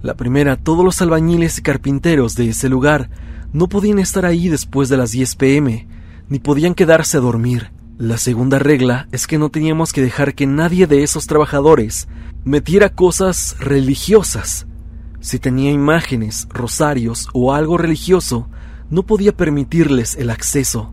La 0.00 0.14
primera, 0.14 0.56
todos 0.56 0.82
los 0.82 1.02
albañiles 1.02 1.58
y 1.58 1.62
carpinteros 1.62 2.34
de 2.34 2.48
ese 2.48 2.70
lugar 2.70 3.10
no 3.52 3.68
podían 3.68 3.98
estar 3.98 4.24
ahí 4.24 4.48
después 4.48 4.88
de 4.88 4.96
las 4.96 5.10
10 5.10 5.36
pm, 5.36 5.86
ni 6.30 6.38
podían 6.38 6.74
quedarse 6.74 7.18
a 7.18 7.20
dormir. 7.20 7.72
La 7.98 8.16
segunda 8.16 8.58
regla 8.58 9.06
es 9.12 9.26
que 9.26 9.36
no 9.36 9.50
teníamos 9.50 9.92
que 9.92 10.00
dejar 10.00 10.34
que 10.34 10.46
nadie 10.46 10.86
de 10.86 11.02
esos 11.02 11.26
trabajadores 11.26 12.08
metiera 12.44 12.88
cosas 12.88 13.54
religiosas. 13.60 14.66
Si 15.20 15.38
tenía 15.38 15.70
imágenes, 15.70 16.46
rosarios 16.50 17.28
o 17.32 17.52
algo 17.52 17.76
religioso, 17.76 18.48
no 18.90 19.02
podía 19.02 19.36
permitirles 19.36 20.16
el 20.16 20.30
acceso. 20.30 20.92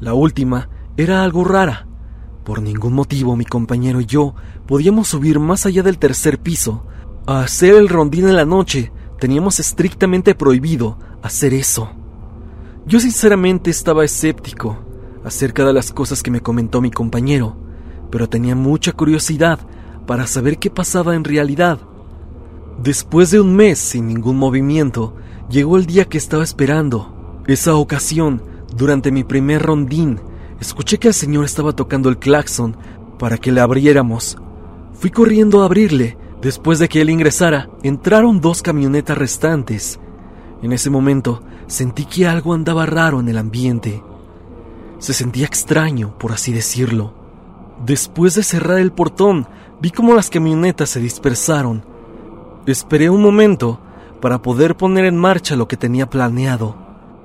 La 0.00 0.14
última 0.14 0.68
era 0.96 1.22
algo 1.22 1.44
rara. 1.44 1.86
Por 2.44 2.60
ningún 2.60 2.92
motivo 2.92 3.36
mi 3.36 3.44
compañero 3.44 4.00
y 4.00 4.06
yo 4.06 4.34
podíamos 4.66 5.08
subir 5.08 5.38
más 5.38 5.66
allá 5.66 5.82
del 5.82 5.98
tercer 5.98 6.38
piso, 6.38 6.86
a 7.26 7.40
hacer 7.40 7.74
el 7.74 7.88
rondín 7.88 8.28
en 8.28 8.36
la 8.36 8.44
noche 8.44 8.92
teníamos 9.18 9.58
estrictamente 9.60 10.34
prohibido 10.34 10.98
hacer 11.22 11.54
eso. 11.54 11.90
Yo 12.86 13.00
sinceramente 13.00 13.70
estaba 13.70 14.04
escéptico 14.04 14.78
acerca 15.24 15.64
de 15.64 15.72
las 15.72 15.92
cosas 15.92 16.22
que 16.22 16.30
me 16.30 16.40
comentó 16.40 16.80
mi 16.80 16.90
compañero, 16.90 17.56
pero 18.10 18.28
tenía 18.28 18.54
mucha 18.54 18.92
curiosidad 18.92 19.58
para 20.06 20.26
saber 20.26 20.58
qué 20.58 20.70
pasaba 20.70 21.16
en 21.16 21.24
realidad. 21.24 21.80
Después 22.82 23.30
de 23.30 23.40
un 23.40 23.54
mes 23.54 23.78
sin 23.78 24.06
ningún 24.06 24.36
movimiento, 24.36 25.14
llegó 25.48 25.76
el 25.76 25.86
día 25.86 26.04
que 26.04 26.18
estaba 26.18 26.44
esperando. 26.44 27.42
Esa 27.46 27.74
ocasión, 27.74 28.42
durante 28.76 29.10
mi 29.10 29.24
primer 29.24 29.62
rondín, 29.62 30.20
escuché 30.60 30.98
que 30.98 31.08
el 31.08 31.14
señor 31.14 31.44
estaba 31.44 31.72
tocando 31.72 32.08
el 32.08 32.18
claxon 32.18 32.76
para 33.18 33.38
que 33.38 33.52
le 33.52 33.60
abriéramos. 33.60 34.36
Fui 34.94 35.10
corriendo 35.10 35.62
a 35.62 35.66
abrirle 35.66 36.16
Después 36.46 36.78
de 36.78 36.88
que 36.88 37.00
él 37.00 37.10
ingresara, 37.10 37.70
entraron 37.82 38.40
dos 38.40 38.62
camionetas 38.62 39.16
restantes. 39.16 39.98
En 40.62 40.72
ese 40.72 40.90
momento 40.90 41.42
sentí 41.66 42.04
que 42.04 42.26
algo 42.26 42.54
andaba 42.54 42.86
raro 42.86 43.20
en 43.20 43.28
el 43.28 43.38
ambiente. 43.38 44.02
Se 44.98 45.12
sentía 45.12 45.46
extraño, 45.46 46.16
por 46.18 46.32
así 46.32 46.52
decirlo. 46.52 47.14
Después 47.84 48.34
de 48.34 48.42
cerrar 48.42 48.78
el 48.78 48.92
portón, 48.92 49.48
vi 49.80 49.90
cómo 49.90 50.14
las 50.14 50.30
camionetas 50.30 50.90
se 50.90 51.00
dispersaron. 51.00 51.84
Esperé 52.66 53.10
un 53.10 53.22
momento 53.22 53.78
para 54.20 54.42
poder 54.42 54.76
poner 54.76 55.04
en 55.04 55.16
marcha 55.16 55.54
lo 55.54 55.68
que 55.68 55.76
tenía 55.76 56.10
planeado. 56.10 56.74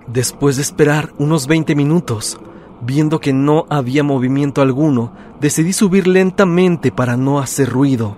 Después 0.06 0.58
de 0.58 0.62
esperar 0.62 1.14
unos 1.18 1.48
20 1.48 1.74
minutos, 1.74 2.40
viendo 2.82 3.20
que 3.20 3.34
no 3.34 3.66
había 3.70 4.04
movimiento 4.04 4.62
alguno, 4.62 5.14
decidí 5.40 5.74
subir 5.74 6.06
lentamente 6.06 6.92
para 6.92 7.18
no 7.18 7.40
hacer 7.40 7.70
ruido. 7.70 8.18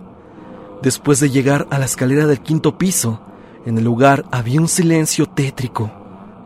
Después 0.81 1.21
de 1.21 1.29
llegar 1.29 1.65
a 1.69 1.79
la 1.79 1.85
escalera 1.85 2.25
del 2.27 2.41
quinto 2.41 2.77
piso, 2.77 3.21
en 3.65 3.77
el 3.77 3.85
lugar 3.85 4.25
había 4.29 4.59
un 4.59 4.67
silencio 4.67 5.25
tétrico 5.25 5.91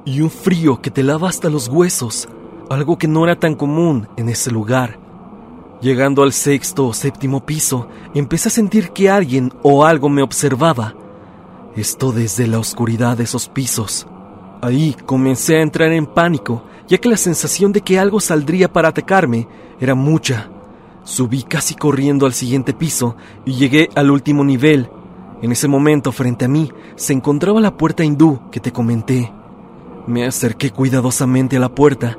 y 0.05 0.21
un 0.21 0.29
frío 0.29 0.79
que 0.79 0.91
te 0.91 1.01
lava 1.01 1.27
hasta 1.27 1.49
los 1.49 1.69
huesos, 1.69 2.29
algo 2.69 2.99
que 2.99 3.07
no 3.07 3.23
era 3.23 3.39
tan 3.39 3.55
común 3.55 4.09
en 4.15 4.29
ese 4.29 4.51
lugar. 4.51 5.06
Llegando 5.79 6.23
al 6.23 6.33
sexto 6.33 6.87
o 6.87 6.93
séptimo 6.93 7.45
piso, 7.45 7.87
empecé 8.15 8.49
a 8.49 8.51
sentir 8.51 8.89
que 8.91 9.09
alguien 9.11 9.53
o 9.61 9.85
algo 9.85 10.09
me 10.09 10.23
observaba. 10.23 10.95
Esto 11.75 12.11
desde 12.11 12.47
la 12.47 12.57
oscuridad 12.57 13.17
de 13.17 13.25
esos 13.25 13.47
pisos. 13.47 14.07
Ahí 14.61 14.95
comencé 15.05 15.57
a 15.57 15.61
entrar 15.61 15.91
en 15.91 16.07
pánico, 16.07 16.63
ya 16.87 16.97
que 16.97 17.09
la 17.09 17.17
sensación 17.17 17.71
de 17.73 17.81
que 17.81 17.99
algo 17.99 18.19
saldría 18.19 18.73
para 18.73 18.87
atacarme 18.87 19.47
era 19.79 19.93
mucha. 19.93 20.49
Subí 21.03 21.43
casi 21.43 21.75
corriendo 21.75 22.25
al 22.25 22.33
siguiente 22.33 22.73
piso 22.73 23.15
y 23.45 23.53
llegué 23.53 23.89
al 23.93 24.09
último 24.09 24.43
nivel. 24.43 24.89
En 25.43 25.51
ese 25.51 25.67
momento, 25.67 26.11
frente 26.11 26.45
a 26.45 26.47
mí, 26.47 26.71
se 26.95 27.13
encontraba 27.13 27.61
la 27.61 27.77
puerta 27.77 28.03
hindú 28.03 28.49
que 28.51 28.59
te 28.59 28.71
comenté. 28.71 29.31
Me 30.07 30.25
acerqué 30.25 30.71
cuidadosamente 30.71 31.57
a 31.57 31.59
la 31.59 31.69
puerta 31.69 32.17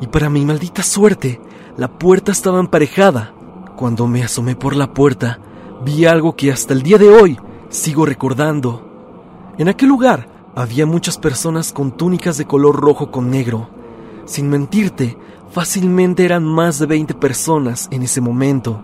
y 0.00 0.08
para 0.08 0.28
mi 0.28 0.44
maldita 0.44 0.82
suerte, 0.82 1.40
la 1.78 1.88
puerta 1.88 2.30
estaba 2.30 2.60
emparejada. 2.60 3.32
Cuando 3.74 4.06
me 4.06 4.22
asomé 4.22 4.54
por 4.54 4.76
la 4.76 4.92
puerta, 4.92 5.38
vi 5.82 6.04
algo 6.04 6.36
que 6.36 6.52
hasta 6.52 6.74
el 6.74 6.82
día 6.82 6.98
de 6.98 7.08
hoy 7.08 7.38
sigo 7.70 8.04
recordando. 8.04 8.84
En 9.56 9.68
aquel 9.68 9.88
lugar 9.88 10.28
había 10.54 10.84
muchas 10.84 11.16
personas 11.16 11.72
con 11.72 11.92
túnicas 11.92 12.36
de 12.36 12.44
color 12.44 12.76
rojo 12.76 13.10
con 13.10 13.30
negro. 13.30 13.70
Sin 14.26 14.50
mentirte, 14.50 15.16
Fácilmente 15.50 16.26
eran 16.26 16.44
más 16.44 16.78
de 16.78 16.86
20 16.86 17.14
personas 17.14 17.88
en 17.90 18.02
ese 18.02 18.20
momento. 18.20 18.82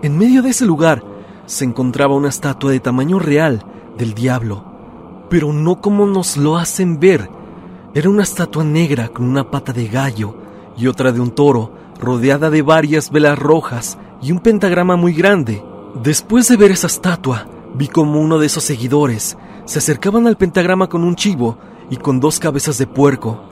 En 0.00 0.16
medio 0.16 0.42
de 0.42 0.50
ese 0.50 0.64
lugar 0.64 1.04
se 1.44 1.66
encontraba 1.66 2.14
una 2.14 2.30
estatua 2.30 2.70
de 2.70 2.80
tamaño 2.80 3.18
real 3.18 3.62
del 3.98 4.14
diablo, 4.14 4.64
pero 5.28 5.52
no 5.52 5.82
como 5.82 6.06
nos 6.06 6.38
lo 6.38 6.56
hacen 6.56 6.98
ver. 6.98 7.28
Era 7.92 8.08
una 8.08 8.22
estatua 8.22 8.64
negra 8.64 9.08
con 9.08 9.26
una 9.26 9.50
pata 9.50 9.74
de 9.74 9.86
gallo 9.86 10.34
y 10.78 10.86
otra 10.86 11.12
de 11.12 11.20
un 11.20 11.30
toro, 11.32 11.72
rodeada 12.02 12.50
de 12.50 12.62
varias 12.62 13.10
velas 13.10 13.38
rojas 13.38 13.96
y 14.20 14.32
un 14.32 14.40
pentagrama 14.40 14.96
muy 14.96 15.14
grande. 15.14 15.64
Después 16.02 16.48
de 16.48 16.56
ver 16.56 16.72
esa 16.72 16.88
estatua, 16.88 17.46
vi 17.74 17.88
como 17.88 18.20
uno 18.20 18.38
de 18.38 18.46
esos 18.46 18.64
seguidores 18.64 19.38
se 19.64 19.78
acercaban 19.78 20.26
al 20.26 20.36
pentagrama 20.36 20.88
con 20.88 21.04
un 21.04 21.14
chivo 21.14 21.58
y 21.88 21.96
con 21.96 22.20
dos 22.20 22.38
cabezas 22.38 22.78
de 22.78 22.86
puerco. 22.86 23.44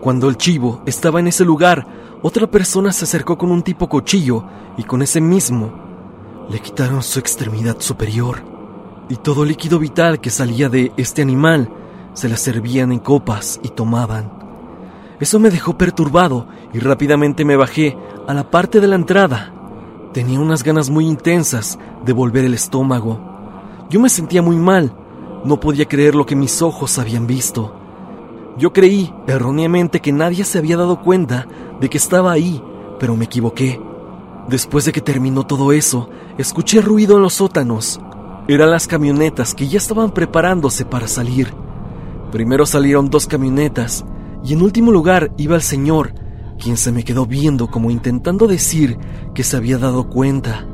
Cuando 0.00 0.28
el 0.28 0.36
chivo 0.36 0.82
estaba 0.86 1.20
en 1.20 1.28
ese 1.28 1.44
lugar, 1.44 1.86
otra 2.22 2.50
persona 2.50 2.92
se 2.92 3.04
acercó 3.04 3.36
con 3.36 3.50
un 3.50 3.62
tipo 3.62 3.88
cuchillo 3.88 4.44
y 4.76 4.84
con 4.84 5.02
ese 5.02 5.20
mismo 5.20 5.72
le 6.48 6.60
quitaron 6.60 7.02
su 7.02 7.18
extremidad 7.18 7.76
superior. 7.80 8.42
Y 9.10 9.16
todo 9.16 9.44
líquido 9.44 9.78
vital 9.78 10.20
que 10.20 10.30
salía 10.30 10.68
de 10.68 10.92
este 10.96 11.22
animal 11.22 11.70
se 12.14 12.28
la 12.28 12.36
servían 12.36 12.92
en 12.92 12.98
copas 12.98 13.60
y 13.62 13.68
tomaban. 13.68 14.37
Eso 15.20 15.40
me 15.40 15.50
dejó 15.50 15.76
perturbado 15.76 16.46
y 16.72 16.78
rápidamente 16.78 17.44
me 17.44 17.56
bajé 17.56 17.96
a 18.28 18.34
la 18.34 18.50
parte 18.50 18.80
de 18.80 18.86
la 18.86 18.94
entrada. 18.94 19.52
Tenía 20.12 20.38
unas 20.38 20.62
ganas 20.62 20.90
muy 20.90 21.06
intensas 21.06 21.78
de 22.04 22.12
volver 22.12 22.44
el 22.44 22.54
estómago. 22.54 23.20
Yo 23.90 23.98
me 24.00 24.08
sentía 24.08 24.42
muy 24.42 24.56
mal. 24.56 24.94
No 25.44 25.58
podía 25.58 25.86
creer 25.86 26.14
lo 26.14 26.24
que 26.24 26.36
mis 26.36 26.62
ojos 26.62 26.98
habían 26.98 27.26
visto. 27.26 27.74
Yo 28.58 28.72
creí 28.72 29.12
erróneamente 29.26 30.00
que 30.00 30.12
nadie 30.12 30.44
se 30.44 30.58
había 30.58 30.76
dado 30.76 31.00
cuenta 31.00 31.46
de 31.80 31.88
que 31.88 31.98
estaba 31.98 32.32
ahí, 32.32 32.62
pero 32.98 33.16
me 33.16 33.24
equivoqué. 33.24 33.80
Después 34.48 34.84
de 34.84 34.92
que 34.92 35.00
terminó 35.00 35.44
todo 35.46 35.72
eso, 35.72 36.10
escuché 36.38 36.80
ruido 36.80 37.16
en 37.16 37.22
los 37.22 37.34
sótanos. 37.34 38.00
Eran 38.46 38.70
las 38.70 38.86
camionetas 38.86 39.54
que 39.54 39.68
ya 39.68 39.78
estaban 39.78 40.10
preparándose 40.10 40.84
para 40.84 41.06
salir. 41.08 41.52
Primero 42.32 42.66
salieron 42.66 43.10
dos 43.10 43.26
camionetas 43.26 44.04
y 44.44 44.52
en 44.52 44.62
último 44.62 44.92
lugar 44.92 45.32
iba 45.36 45.56
el 45.56 45.62
señor, 45.62 46.12
quien 46.58 46.76
se 46.76 46.92
me 46.92 47.04
quedó 47.04 47.26
viendo 47.26 47.68
como 47.68 47.90
intentando 47.90 48.46
decir 48.46 48.98
que 49.34 49.44
se 49.44 49.56
había 49.56 49.78
dado 49.78 50.08
cuenta. 50.08 50.66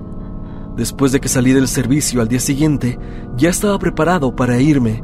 Después 0.76 1.12
de 1.12 1.21
que 1.21 1.28
salí 1.28 1.52
del 1.52 1.68
servicio 1.68 2.21
al 2.21 2.28
día 2.28 2.40
siguiente, 2.40 2.99
ya 3.37 3.50
estaba 3.50 3.78
preparado 3.78 4.35
para 4.35 4.61
irme, 4.61 5.02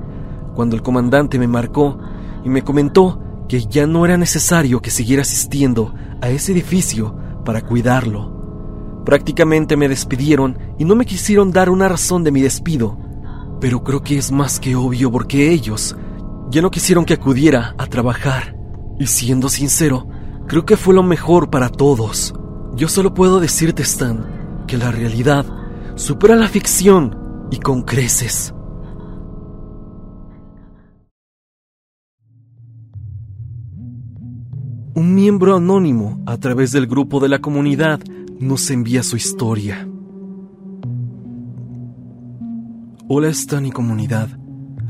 cuando 0.55 0.75
el 0.76 0.83
comandante 0.83 1.38
me 1.38 1.47
marcó 1.47 1.99
y 2.45 2.49
me 2.49 2.62
comentó 2.62 3.23
que 3.49 3.61
ya 3.67 3.87
no 3.87 4.05
era 4.05 4.17
necesario 4.17 4.81
que 4.81 4.90
siguiera 4.90 5.23
asistiendo 5.23 5.95
a 6.21 6.29
ese 6.29 6.52
edificio 6.52 7.17
para 7.45 7.62
cuidarlo. 7.62 9.02
Prácticamente 9.05 9.76
me 9.76 9.88
despidieron 9.88 10.59
y 10.79 10.85
no 10.85 10.95
me 10.95 11.07
quisieron 11.07 11.50
dar 11.50 11.71
una 11.71 11.88
razón 11.88 12.25
de 12.25 12.33
mi 12.33 12.43
despido, 12.43 12.99
pero 13.61 13.83
creo 13.83 14.02
que 14.02 14.19
es 14.19 14.31
más 14.33 14.61
que 14.61 14.76
obvio 14.76 15.11
porque 15.11 15.50
ellos 15.50 15.97
ya 16.50 16.62
no 16.62 16.71
quisieron 16.71 17.04
que 17.04 17.14
acudiera 17.14 17.75
a 17.78 17.87
trabajar. 17.87 18.57
Y 18.99 19.07
siendo 19.07 19.49
sincero, 19.49 20.09
creo 20.49 20.66
que 20.66 20.76
fue 20.76 20.95
lo 20.95 21.02
mejor 21.02 21.49
para 21.49 21.69
todos. 21.69 22.35
Yo 22.75 22.88
solo 22.88 23.14
puedo 23.14 23.40
decirte, 23.40 23.83
Stan, 23.83 24.64
que 24.66 24.76
la 24.76 24.90
realidad 24.90 25.47
supera 25.95 26.35
la 26.37 26.49
ficción 26.49 27.49
y 27.50 27.59
con 27.59 27.83
creces. 27.83 28.52
Un 34.95 35.14
miembro 35.14 35.57
anónimo 35.57 36.21
a 36.26 36.37
través 36.37 36.73
del 36.73 36.87
grupo 36.87 37.21
de 37.21 37.28
la 37.28 37.38
comunidad 37.38 38.00
nos 38.40 38.71
envía 38.71 39.02
su 39.02 39.16
historia. 39.16 39.88
Hola 43.09 43.28
Stan 43.28 43.64
y 43.66 43.71
comunidad. 43.71 44.40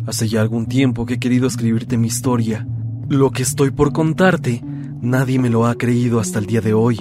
Hace 0.07 0.28
ya 0.28 0.40
algún 0.40 0.66
tiempo 0.66 1.07
que 1.07 1.14
he 1.14 1.19
querido 1.19 1.47
escribirte 1.47 1.97
mi 1.97 2.07
historia. 2.07 2.66
Lo 3.09 3.30
que 3.30 3.42
estoy 3.42 3.71
por 3.71 3.92
contarte, 3.92 4.62
nadie 5.00 5.38
me 5.38 5.50
lo 5.50 5.66
ha 5.66 5.75
creído 5.75 6.21
hasta 6.21 6.38
el 6.38 6.47
día 6.47 6.61
de 6.61 6.75
hoy. 6.75 7.00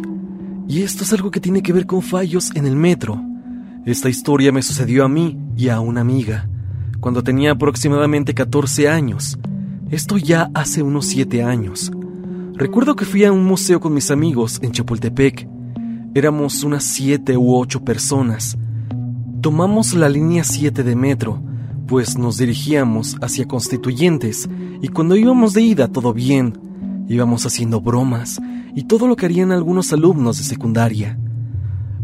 Y 0.67 0.81
esto 0.81 1.03
es 1.03 1.13
algo 1.13 1.31
que 1.31 1.39
tiene 1.39 1.61
que 1.61 1.73
ver 1.73 1.85
con 1.85 2.01
fallos 2.01 2.51
en 2.55 2.65
el 2.65 2.75
metro. 2.75 3.21
Esta 3.85 4.09
historia 4.09 4.51
me 4.51 4.61
sucedió 4.61 5.05
a 5.05 5.09
mí 5.09 5.37
y 5.55 5.69
a 5.69 5.79
una 5.79 6.01
amiga, 6.01 6.49
cuando 6.99 7.23
tenía 7.23 7.51
aproximadamente 7.51 8.33
14 8.33 8.89
años. 8.89 9.39
Esto 9.89 10.17
ya 10.17 10.51
hace 10.53 10.83
unos 10.83 11.05
7 11.07 11.43
años. 11.43 11.91
Recuerdo 12.55 12.95
que 12.95 13.05
fui 13.05 13.23
a 13.23 13.31
un 13.31 13.45
museo 13.45 13.79
con 13.79 13.93
mis 13.93 14.11
amigos 14.11 14.59
en 14.61 14.71
Chapultepec 14.71 15.47
Éramos 16.15 16.63
unas 16.63 16.85
siete 16.85 17.37
u 17.37 17.55
ocho 17.55 17.85
personas. 17.85 18.57
Tomamos 19.41 19.93
la 19.93 20.09
línea 20.09 20.43
7 20.43 20.83
de 20.83 20.95
metro, 20.95 21.39
pues 21.89 22.19
nos 22.19 22.37
dirigíamos 22.37 23.17
hacia 23.19 23.47
Constituyentes 23.47 24.47
y 24.79 24.89
cuando 24.89 25.15
íbamos 25.15 25.55
de 25.55 25.63
ida 25.63 25.87
todo 25.87 26.13
bien, 26.13 26.53
íbamos 27.07 27.47
haciendo 27.47 27.81
bromas 27.81 28.39
y 28.75 28.83
todo 28.83 29.07
lo 29.07 29.15
que 29.15 29.25
harían 29.25 29.51
algunos 29.51 29.91
alumnos 29.91 30.37
de 30.37 30.43
secundaria. 30.43 31.17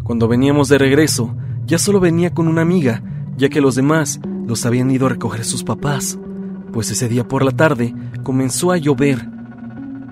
Cuando 0.03 0.27
veníamos 0.27 0.69
de 0.69 0.79
regreso, 0.79 1.35
ya 1.67 1.77
solo 1.77 1.99
venía 1.99 2.33
con 2.33 2.47
una 2.47 2.63
amiga, 2.63 3.03
ya 3.37 3.47
que 3.49 3.61
los 3.61 3.75
demás 3.75 4.19
los 4.47 4.65
habían 4.65 4.89
ido 4.89 5.05
a 5.05 5.09
recoger 5.09 5.45
sus 5.45 5.63
papás, 5.63 6.17
pues 6.74 6.89
ese 6.89 7.07
día 7.07 7.27
por 7.27 7.45
la 7.45 7.51
tarde 7.51 7.93
comenzó 8.24 8.71
a 8.71 8.77
llover. 8.77 9.29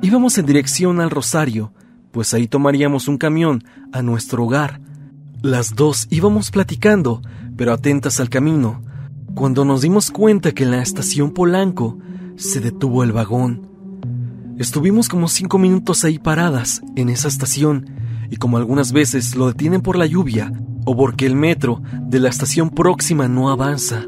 Íbamos 0.03 0.38
en 0.38 0.45
dirección 0.45 1.01
al 1.01 1.09
Rosario, 1.09 1.73
pues 2.12 2.31
ahí 2.36 2.47
tomaríamos 2.47 3.07
un 3.07 3.17
camión 3.17 3.63
a 3.91 4.03
nuestro 4.03 4.43
hogar. 4.43 4.81
Las 5.41 5.75
dos 5.75 6.07
íbamos 6.12 6.51
platicando, 6.51 7.23
pero 7.57 7.73
atentas 7.73 8.19
al 8.19 8.29
camino, 8.29 8.83
cuando 9.36 9.65
nos 9.65 9.82
dimos 9.82 10.12
cuenta 10.12 10.52
que 10.52 10.63
en 10.63 10.72
la 10.72 10.82
estación 10.82 11.32
Polanco 11.32 11.98
se 12.36 12.60
detuvo 12.60 13.04
el 13.04 13.12
vagón. 13.12 13.67
Estuvimos 14.58 15.10
como 15.10 15.28
cinco 15.28 15.58
minutos 15.58 16.04
ahí 16.04 16.19
paradas 16.19 16.82
en 16.96 17.10
esa 17.10 17.28
estación, 17.28 17.89
y 18.30 18.38
como 18.38 18.58
algunas 18.58 18.91
veces 18.91 19.36
lo 19.36 19.48
detienen 19.48 19.82
por 19.82 19.98
la 19.98 20.06
lluvia 20.06 20.52
o 20.86 20.96
porque 20.96 21.26
el 21.26 21.36
metro 21.36 21.82
de 22.08 22.19
la 22.19 22.30
estación 22.30 22.69
próxima 22.69 23.28
no 23.28 23.50
avanza, 23.50 24.06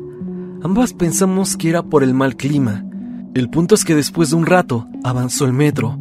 ambas 0.63 0.93
pensamos 0.93 1.57
que 1.57 1.69
era 1.69 1.83
por 1.83 2.03
el 2.03 2.13
mal 2.13 2.35
clima. 2.35 2.85
El 3.33 3.49
punto 3.49 3.75
es 3.75 3.85
que 3.85 3.95
después 3.95 4.29
de 4.29 4.35
un 4.35 4.45
rato 4.45 4.87
avanzó 5.03 5.45
el 5.45 5.53
metro, 5.53 5.99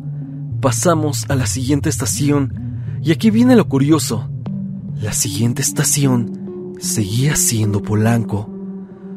Pasamos 0.64 1.26
a 1.28 1.34
la 1.34 1.44
siguiente 1.44 1.90
estación 1.90 2.98
y 3.02 3.12
aquí 3.12 3.30
viene 3.30 3.54
lo 3.54 3.68
curioso. 3.68 4.30
La 4.98 5.12
siguiente 5.12 5.60
estación 5.60 6.72
seguía 6.78 7.36
siendo 7.36 7.82
Polanco, 7.82 8.48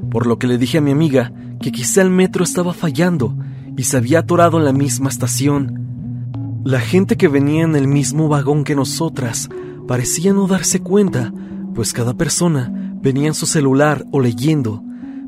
por 0.09 0.27
lo 0.27 0.39
que 0.39 0.47
le 0.47 0.57
dije 0.57 0.77
a 0.77 0.81
mi 0.81 0.91
amiga 0.91 1.31
que 1.61 1.71
quizá 1.71 2.01
el 2.01 2.09
metro 2.09 2.43
estaba 2.43 2.73
fallando 2.73 3.35
y 3.75 3.83
se 3.83 3.97
había 3.97 4.19
atorado 4.19 4.57
en 4.57 4.65
la 4.65 4.73
misma 4.73 5.09
estación. 5.09 6.61
La 6.63 6.79
gente 6.79 7.17
que 7.17 7.27
venía 7.27 7.63
en 7.63 7.75
el 7.75 7.87
mismo 7.87 8.27
vagón 8.27 8.63
que 8.63 8.75
nosotras 8.75 9.49
parecía 9.87 10.33
no 10.33 10.47
darse 10.47 10.81
cuenta, 10.81 11.33
pues 11.73 11.93
cada 11.93 12.13
persona 12.13 12.71
venía 13.01 13.27
en 13.27 13.33
su 13.33 13.45
celular 13.45 14.03
o 14.11 14.19
leyendo, 14.19 14.83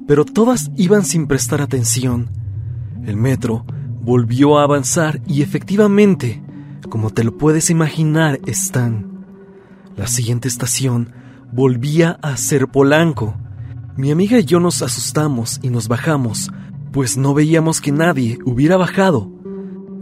pero 0.08 0.25
todas 0.25 0.71
iban 0.75 1.05
sin 1.05 1.27
prestar 1.27 1.62
atención. 1.62 2.29
El 3.05 3.15
metro 3.15 3.65
volvió 4.01 4.58
a 4.58 4.63
avanzar 4.63 5.21
y 5.27 5.41
efectivamente, 5.41 6.41
como 6.89 7.12
te 7.12 7.23
lo 7.23 7.38
puedes 7.38 7.69
imaginar, 7.69 8.39
están. 8.45 9.25
La 9.95 10.08
siguiente 10.08 10.47
estación 10.47 11.12
volvía 11.51 12.17
a 12.21 12.36
ser 12.38 12.67
Polanco. 12.67 13.36
Mi 13.99 14.12
amiga 14.12 14.39
y 14.39 14.45
yo 14.45 14.62
nos 14.62 14.81
asustamos 14.81 15.59
y 15.62 15.69
nos 15.69 15.89
bajamos, 15.89 16.49
pues 16.93 17.17
no 17.17 17.33
veíamos 17.33 17.81
que 17.81 17.91
nadie 17.91 18.39
hubiera 18.45 18.77
bajado. 18.77 19.29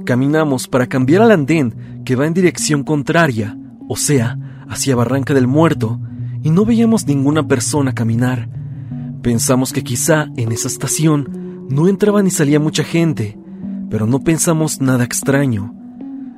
Caminamos 0.05 0.67
para 0.67 0.86
cambiar 0.86 1.23
al 1.23 1.31
andén 1.31 2.03
que 2.05 2.15
va 2.15 2.27
en 2.27 2.36
dirección 2.36 2.83
contraria, 2.83 3.57
o 3.89 3.97
sea, 3.97 4.38
hacia 4.69 4.95
Barranca 4.95 5.33
del 5.33 5.47
Muerto, 5.47 5.99
y 6.43 6.51
no 6.51 6.63
veíamos 6.63 7.07
ninguna 7.07 7.47
persona 7.47 7.95
caminar. 7.95 8.47
Pensamos 9.23 9.73
que 9.73 9.83
quizá 9.83 10.27
en 10.38 10.51
esa 10.51 10.67
estación 10.67 11.65
no 11.67 11.88
entraba 11.88 12.21
ni 12.21 12.29
salía 12.29 12.60
mucha 12.60 12.83
gente, 12.83 13.36
pero 13.89 14.05
no 14.05 14.23
pensamos 14.23 14.79
nada 14.79 15.05
extraño. 15.05 15.73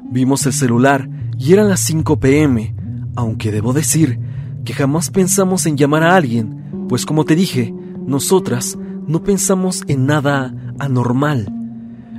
Vimos 0.09 0.45
el 0.45 0.53
celular 0.53 1.09
y 1.37 1.51
eran 1.51 1.67
las 1.67 1.81
5 1.81 2.21
pm, 2.21 2.73
aunque 3.17 3.51
debo 3.51 3.73
decir 3.73 4.17
que 4.63 4.73
jamás 4.73 5.09
pensamos 5.09 5.65
en 5.65 5.75
llamar 5.75 6.03
a 6.03 6.15
alguien, 6.15 6.59
pues 6.89 7.05
como 7.05 7.23
te 7.23 7.35
dije, 7.35 7.73
nosotras 8.05 8.77
no 9.07 9.23
pensamos 9.23 9.83
en 9.87 10.07
nada 10.07 10.53
anormal. 10.79 11.53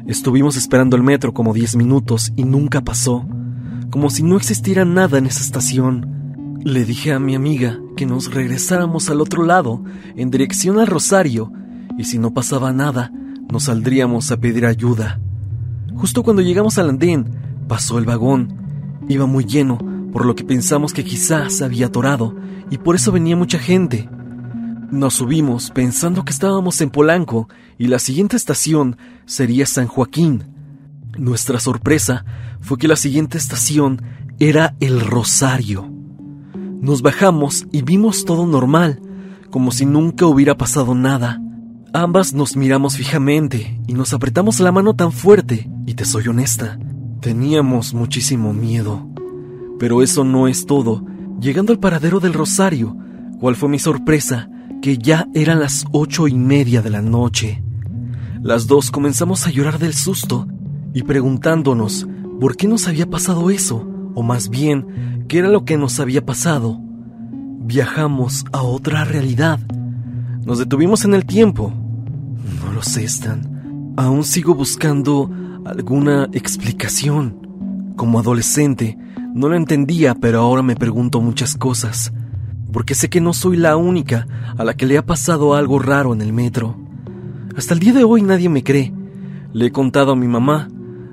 Estuvimos 0.06 0.56
esperando 0.56 0.96
el 0.96 1.02
metro 1.02 1.34
como 1.34 1.52
10 1.52 1.74
minutos 1.76 2.32
y 2.36 2.44
nunca 2.44 2.80
pasó, 2.80 3.26
como 3.90 4.10
si 4.10 4.22
no 4.22 4.36
existiera 4.36 4.84
nada 4.84 5.18
en 5.18 5.26
esa 5.26 5.42
estación. 5.42 6.60
Le 6.62 6.84
dije 6.84 7.12
a 7.12 7.18
mi 7.18 7.34
amiga 7.34 7.80
que 7.96 8.06
nos 8.06 8.32
regresáramos 8.32 9.10
al 9.10 9.20
otro 9.20 9.44
lado, 9.44 9.82
en 10.14 10.30
dirección 10.30 10.78
al 10.78 10.86
Rosario, 10.86 11.52
y 11.98 12.04
si 12.04 12.18
no 12.18 12.32
pasaba 12.32 12.72
nada, 12.72 13.12
nos 13.50 13.64
saldríamos 13.64 14.30
a 14.30 14.36
pedir 14.36 14.66
ayuda. 14.66 15.20
Justo 15.96 16.22
cuando 16.22 16.42
llegamos 16.42 16.78
al 16.78 16.90
andén, 16.90 17.26
pasó 17.66 17.98
el 17.98 18.04
vagón. 18.04 18.54
Iba 19.08 19.26
muy 19.26 19.44
lleno, 19.44 19.78
por 20.12 20.24
lo 20.26 20.36
que 20.36 20.44
pensamos 20.44 20.92
que 20.92 21.04
quizás 21.04 21.60
había 21.60 21.86
atorado, 21.86 22.36
y 22.70 22.78
por 22.78 22.94
eso 22.94 23.10
venía 23.10 23.34
mucha 23.34 23.58
gente. 23.58 24.08
Nos 24.90 25.14
subimos 25.14 25.70
pensando 25.70 26.24
que 26.24 26.32
estábamos 26.32 26.80
en 26.80 26.90
Polanco 26.90 27.48
y 27.78 27.86
la 27.86 28.00
siguiente 28.00 28.36
estación 28.36 28.96
sería 29.24 29.64
San 29.64 29.86
Joaquín. 29.86 30.44
Nuestra 31.16 31.60
sorpresa 31.60 32.24
fue 32.60 32.76
que 32.76 32.88
la 32.88 32.96
siguiente 32.96 33.38
estación 33.38 34.02
era 34.40 34.74
El 34.80 35.00
Rosario. 35.00 35.88
Nos 36.80 37.02
bajamos 37.02 37.68
y 37.70 37.82
vimos 37.82 38.24
todo 38.24 38.46
normal, 38.46 39.00
como 39.50 39.70
si 39.70 39.86
nunca 39.86 40.26
hubiera 40.26 40.56
pasado 40.56 40.96
nada. 40.96 41.40
Ambas 41.92 42.32
nos 42.32 42.56
miramos 42.56 42.96
fijamente 42.96 43.80
y 43.86 43.94
nos 43.94 44.12
apretamos 44.12 44.58
la 44.58 44.72
mano 44.72 44.94
tan 44.94 45.12
fuerte, 45.12 45.70
y 45.86 45.94
te 45.94 46.04
soy 46.04 46.26
honesta, 46.26 46.80
teníamos 47.20 47.94
muchísimo 47.94 48.52
miedo. 48.52 49.08
Pero 49.78 50.02
eso 50.02 50.24
no 50.24 50.48
es 50.48 50.66
todo. 50.66 51.04
Llegando 51.40 51.72
al 51.72 51.78
paradero 51.78 52.18
del 52.18 52.32
Rosario, 52.32 52.96
¿cuál 53.38 53.54
fue 53.54 53.68
mi 53.68 53.78
sorpresa? 53.78 54.48
Que 54.82 54.96
ya 54.96 55.28
eran 55.34 55.60
las 55.60 55.84
ocho 55.92 56.26
y 56.26 56.34
media 56.34 56.80
de 56.80 56.90
la 56.90 57.02
noche. 57.02 57.62
Las 58.42 58.66
dos 58.66 58.90
comenzamos 58.90 59.46
a 59.46 59.50
llorar 59.50 59.78
del 59.78 59.92
susto 59.92 60.46
y 60.94 61.02
preguntándonos 61.02 62.08
por 62.40 62.56
qué 62.56 62.66
nos 62.66 62.88
había 62.88 63.08
pasado 63.08 63.50
eso, 63.50 63.86
o 64.14 64.22
más 64.22 64.48
bien, 64.48 65.26
qué 65.28 65.38
era 65.38 65.48
lo 65.48 65.64
que 65.64 65.76
nos 65.76 66.00
había 66.00 66.24
pasado. 66.24 66.80
viajamos 67.62 68.44
a 68.52 68.62
otra 68.62 69.04
realidad. 69.04 69.60
Nos 70.44 70.58
detuvimos 70.58 71.04
en 71.04 71.14
el 71.14 71.26
tiempo. 71.26 71.72
No 72.64 72.72
lo 72.72 72.82
sé, 72.82 73.04
Stan. 73.04 73.92
Aún 73.96 74.24
sigo 74.24 74.54
buscando 74.54 75.30
alguna 75.66 76.28
explicación. 76.32 77.92
Como 77.96 78.18
adolescente, 78.18 78.96
no 79.34 79.48
lo 79.48 79.56
entendía, 79.56 80.14
pero 80.14 80.40
ahora 80.40 80.62
me 80.62 80.74
pregunto 80.74 81.20
muchas 81.20 81.54
cosas. 81.54 82.12
Porque 82.72 82.94
sé 82.94 83.08
que 83.08 83.20
no 83.20 83.32
soy 83.32 83.56
la 83.56 83.76
única 83.76 84.26
a 84.56 84.64
la 84.64 84.74
que 84.74 84.86
le 84.86 84.98
ha 84.98 85.04
pasado 85.04 85.54
algo 85.54 85.78
raro 85.78 86.12
en 86.12 86.20
el 86.20 86.32
metro. 86.32 86.76
Hasta 87.56 87.74
el 87.74 87.80
día 87.80 87.92
de 87.92 88.04
hoy 88.04 88.22
nadie 88.22 88.48
me 88.48 88.62
cree. 88.62 88.92
Le 89.52 89.66
he 89.66 89.72
contado 89.72 90.12
a 90.12 90.16
mi 90.16 90.28
mamá, 90.28 90.68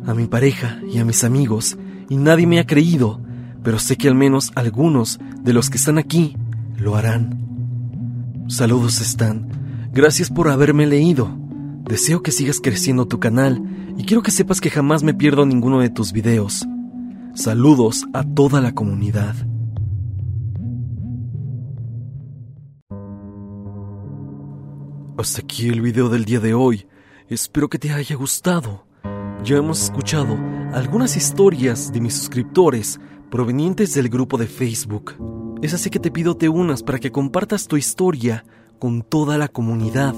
a 0.05 0.13
mi 0.13 0.27
pareja 0.27 0.79
y 0.91 0.99
a 0.99 1.05
mis 1.05 1.23
amigos, 1.23 1.77
y 2.09 2.17
nadie 2.17 2.45
me 2.45 2.59
ha 2.59 2.67
creído, 2.67 3.19
pero 3.63 3.79
sé 3.79 3.97
que 3.97 4.07
al 4.07 4.15
menos 4.15 4.51
algunos 4.55 5.19
de 5.41 5.53
los 5.53 5.69
que 5.69 5.77
están 5.77 5.97
aquí 5.97 6.37
lo 6.77 6.95
harán. 6.95 8.45
Saludos, 8.47 9.01
Stan. 9.01 9.89
Gracias 9.91 10.29
por 10.29 10.47
haberme 10.47 10.85
leído. 10.85 11.35
Deseo 11.85 12.21
que 12.21 12.31
sigas 12.31 12.59
creciendo 12.61 13.07
tu 13.07 13.19
canal 13.19 13.61
y 13.97 14.03
quiero 14.03 14.21
que 14.21 14.31
sepas 14.31 14.61
que 14.61 14.69
jamás 14.69 15.03
me 15.03 15.13
pierdo 15.13 15.45
ninguno 15.45 15.79
de 15.79 15.89
tus 15.89 16.11
videos. 16.11 16.65
Saludos 17.33 18.05
a 18.13 18.23
toda 18.23 18.61
la 18.61 18.73
comunidad. 18.73 19.35
Hasta 25.17 25.41
aquí 25.41 25.67
el 25.67 25.81
video 25.81 26.07
del 26.09 26.25
día 26.25 26.39
de 26.39 26.53
hoy. 26.53 26.85
Espero 27.27 27.69
que 27.69 27.79
te 27.79 27.91
haya 27.91 28.15
gustado. 28.15 28.85
Ya 29.43 29.57
hemos 29.57 29.81
escuchado 29.81 30.37
algunas 30.73 31.17
historias 31.17 31.91
de 31.91 32.01
mis 32.01 32.13
suscriptores 32.13 32.99
provenientes 33.31 33.95
del 33.95 34.09
grupo 34.09 34.37
de 34.37 34.45
Facebook. 34.45 35.15
Es 35.63 35.73
así 35.73 35.89
que 35.89 35.99
te 35.99 36.11
pido 36.11 36.37
te 36.37 36.49
unas 36.49 36.83
para 36.83 36.99
que 36.99 37.11
compartas 37.11 37.67
tu 37.67 37.77
historia 37.77 38.45
con 38.77 39.01
toda 39.01 39.39
la 39.39 39.47
comunidad. 39.47 40.13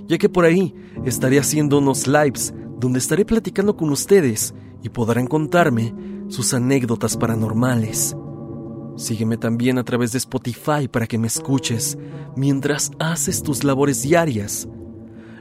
ya 0.07 0.17
que 0.17 0.29
por 0.29 0.45
ahí 0.45 0.77
estaré 1.05 1.41
haciendo 1.41 1.79
unos 1.79 2.07
lives 2.07 2.55
donde 2.79 3.01
estaré 3.01 3.25
platicando 3.25 3.77
con 3.77 3.91
ustedes 3.91 4.55
y 4.81 4.91
podrán 4.91 5.27
contarme 5.27 5.93
sus 6.29 6.55
anécdotas 6.55 7.17
paranormales. 7.17 8.15
Sígueme 8.95 9.37
también 9.37 9.79
a 9.79 9.85
través 9.85 10.13
de 10.13 10.19
Spotify 10.19 10.87
para 10.89 11.09
que 11.09 11.19
me 11.19 11.27
escuches 11.27 11.99
mientras 12.37 12.93
haces 13.01 13.43
tus 13.43 13.65
labores 13.65 14.03
diarias. 14.03 14.69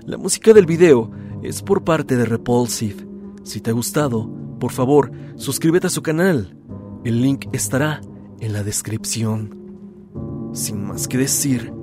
La 0.08 0.18
música 0.18 0.54
del 0.54 0.66
video 0.66 1.12
es 1.44 1.62
por 1.62 1.84
parte 1.84 2.18
de 2.18 2.26
Repulsive. 2.26 3.06
Si 3.44 3.62
te 3.62 3.70
ha 3.70 3.74
gustado, 3.74 4.43
por 4.64 4.72
favor, 4.72 5.12
suscríbete 5.36 5.88
a 5.88 5.90
su 5.90 6.02
canal. 6.02 6.56
El 7.04 7.22
link 7.22 7.48
estará 7.52 8.00
en 8.40 8.54
la 8.54 8.64
descripción. 8.64 10.50
Sin 10.54 10.88
más 10.88 11.10
que 11.10 11.18
decir, 11.18 11.74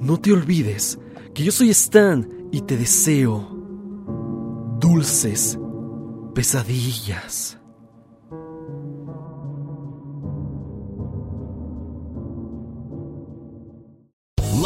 no 0.00 0.16
te 0.16 0.32
olvides 0.32 0.98
que 1.34 1.42
yo 1.44 1.52
soy 1.52 1.68
Stan 1.68 2.26
y 2.50 2.62
te 2.62 2.78
deseo 2.78 3.46
dulces 4.80 5.58
pesadillas. 6.34 7.59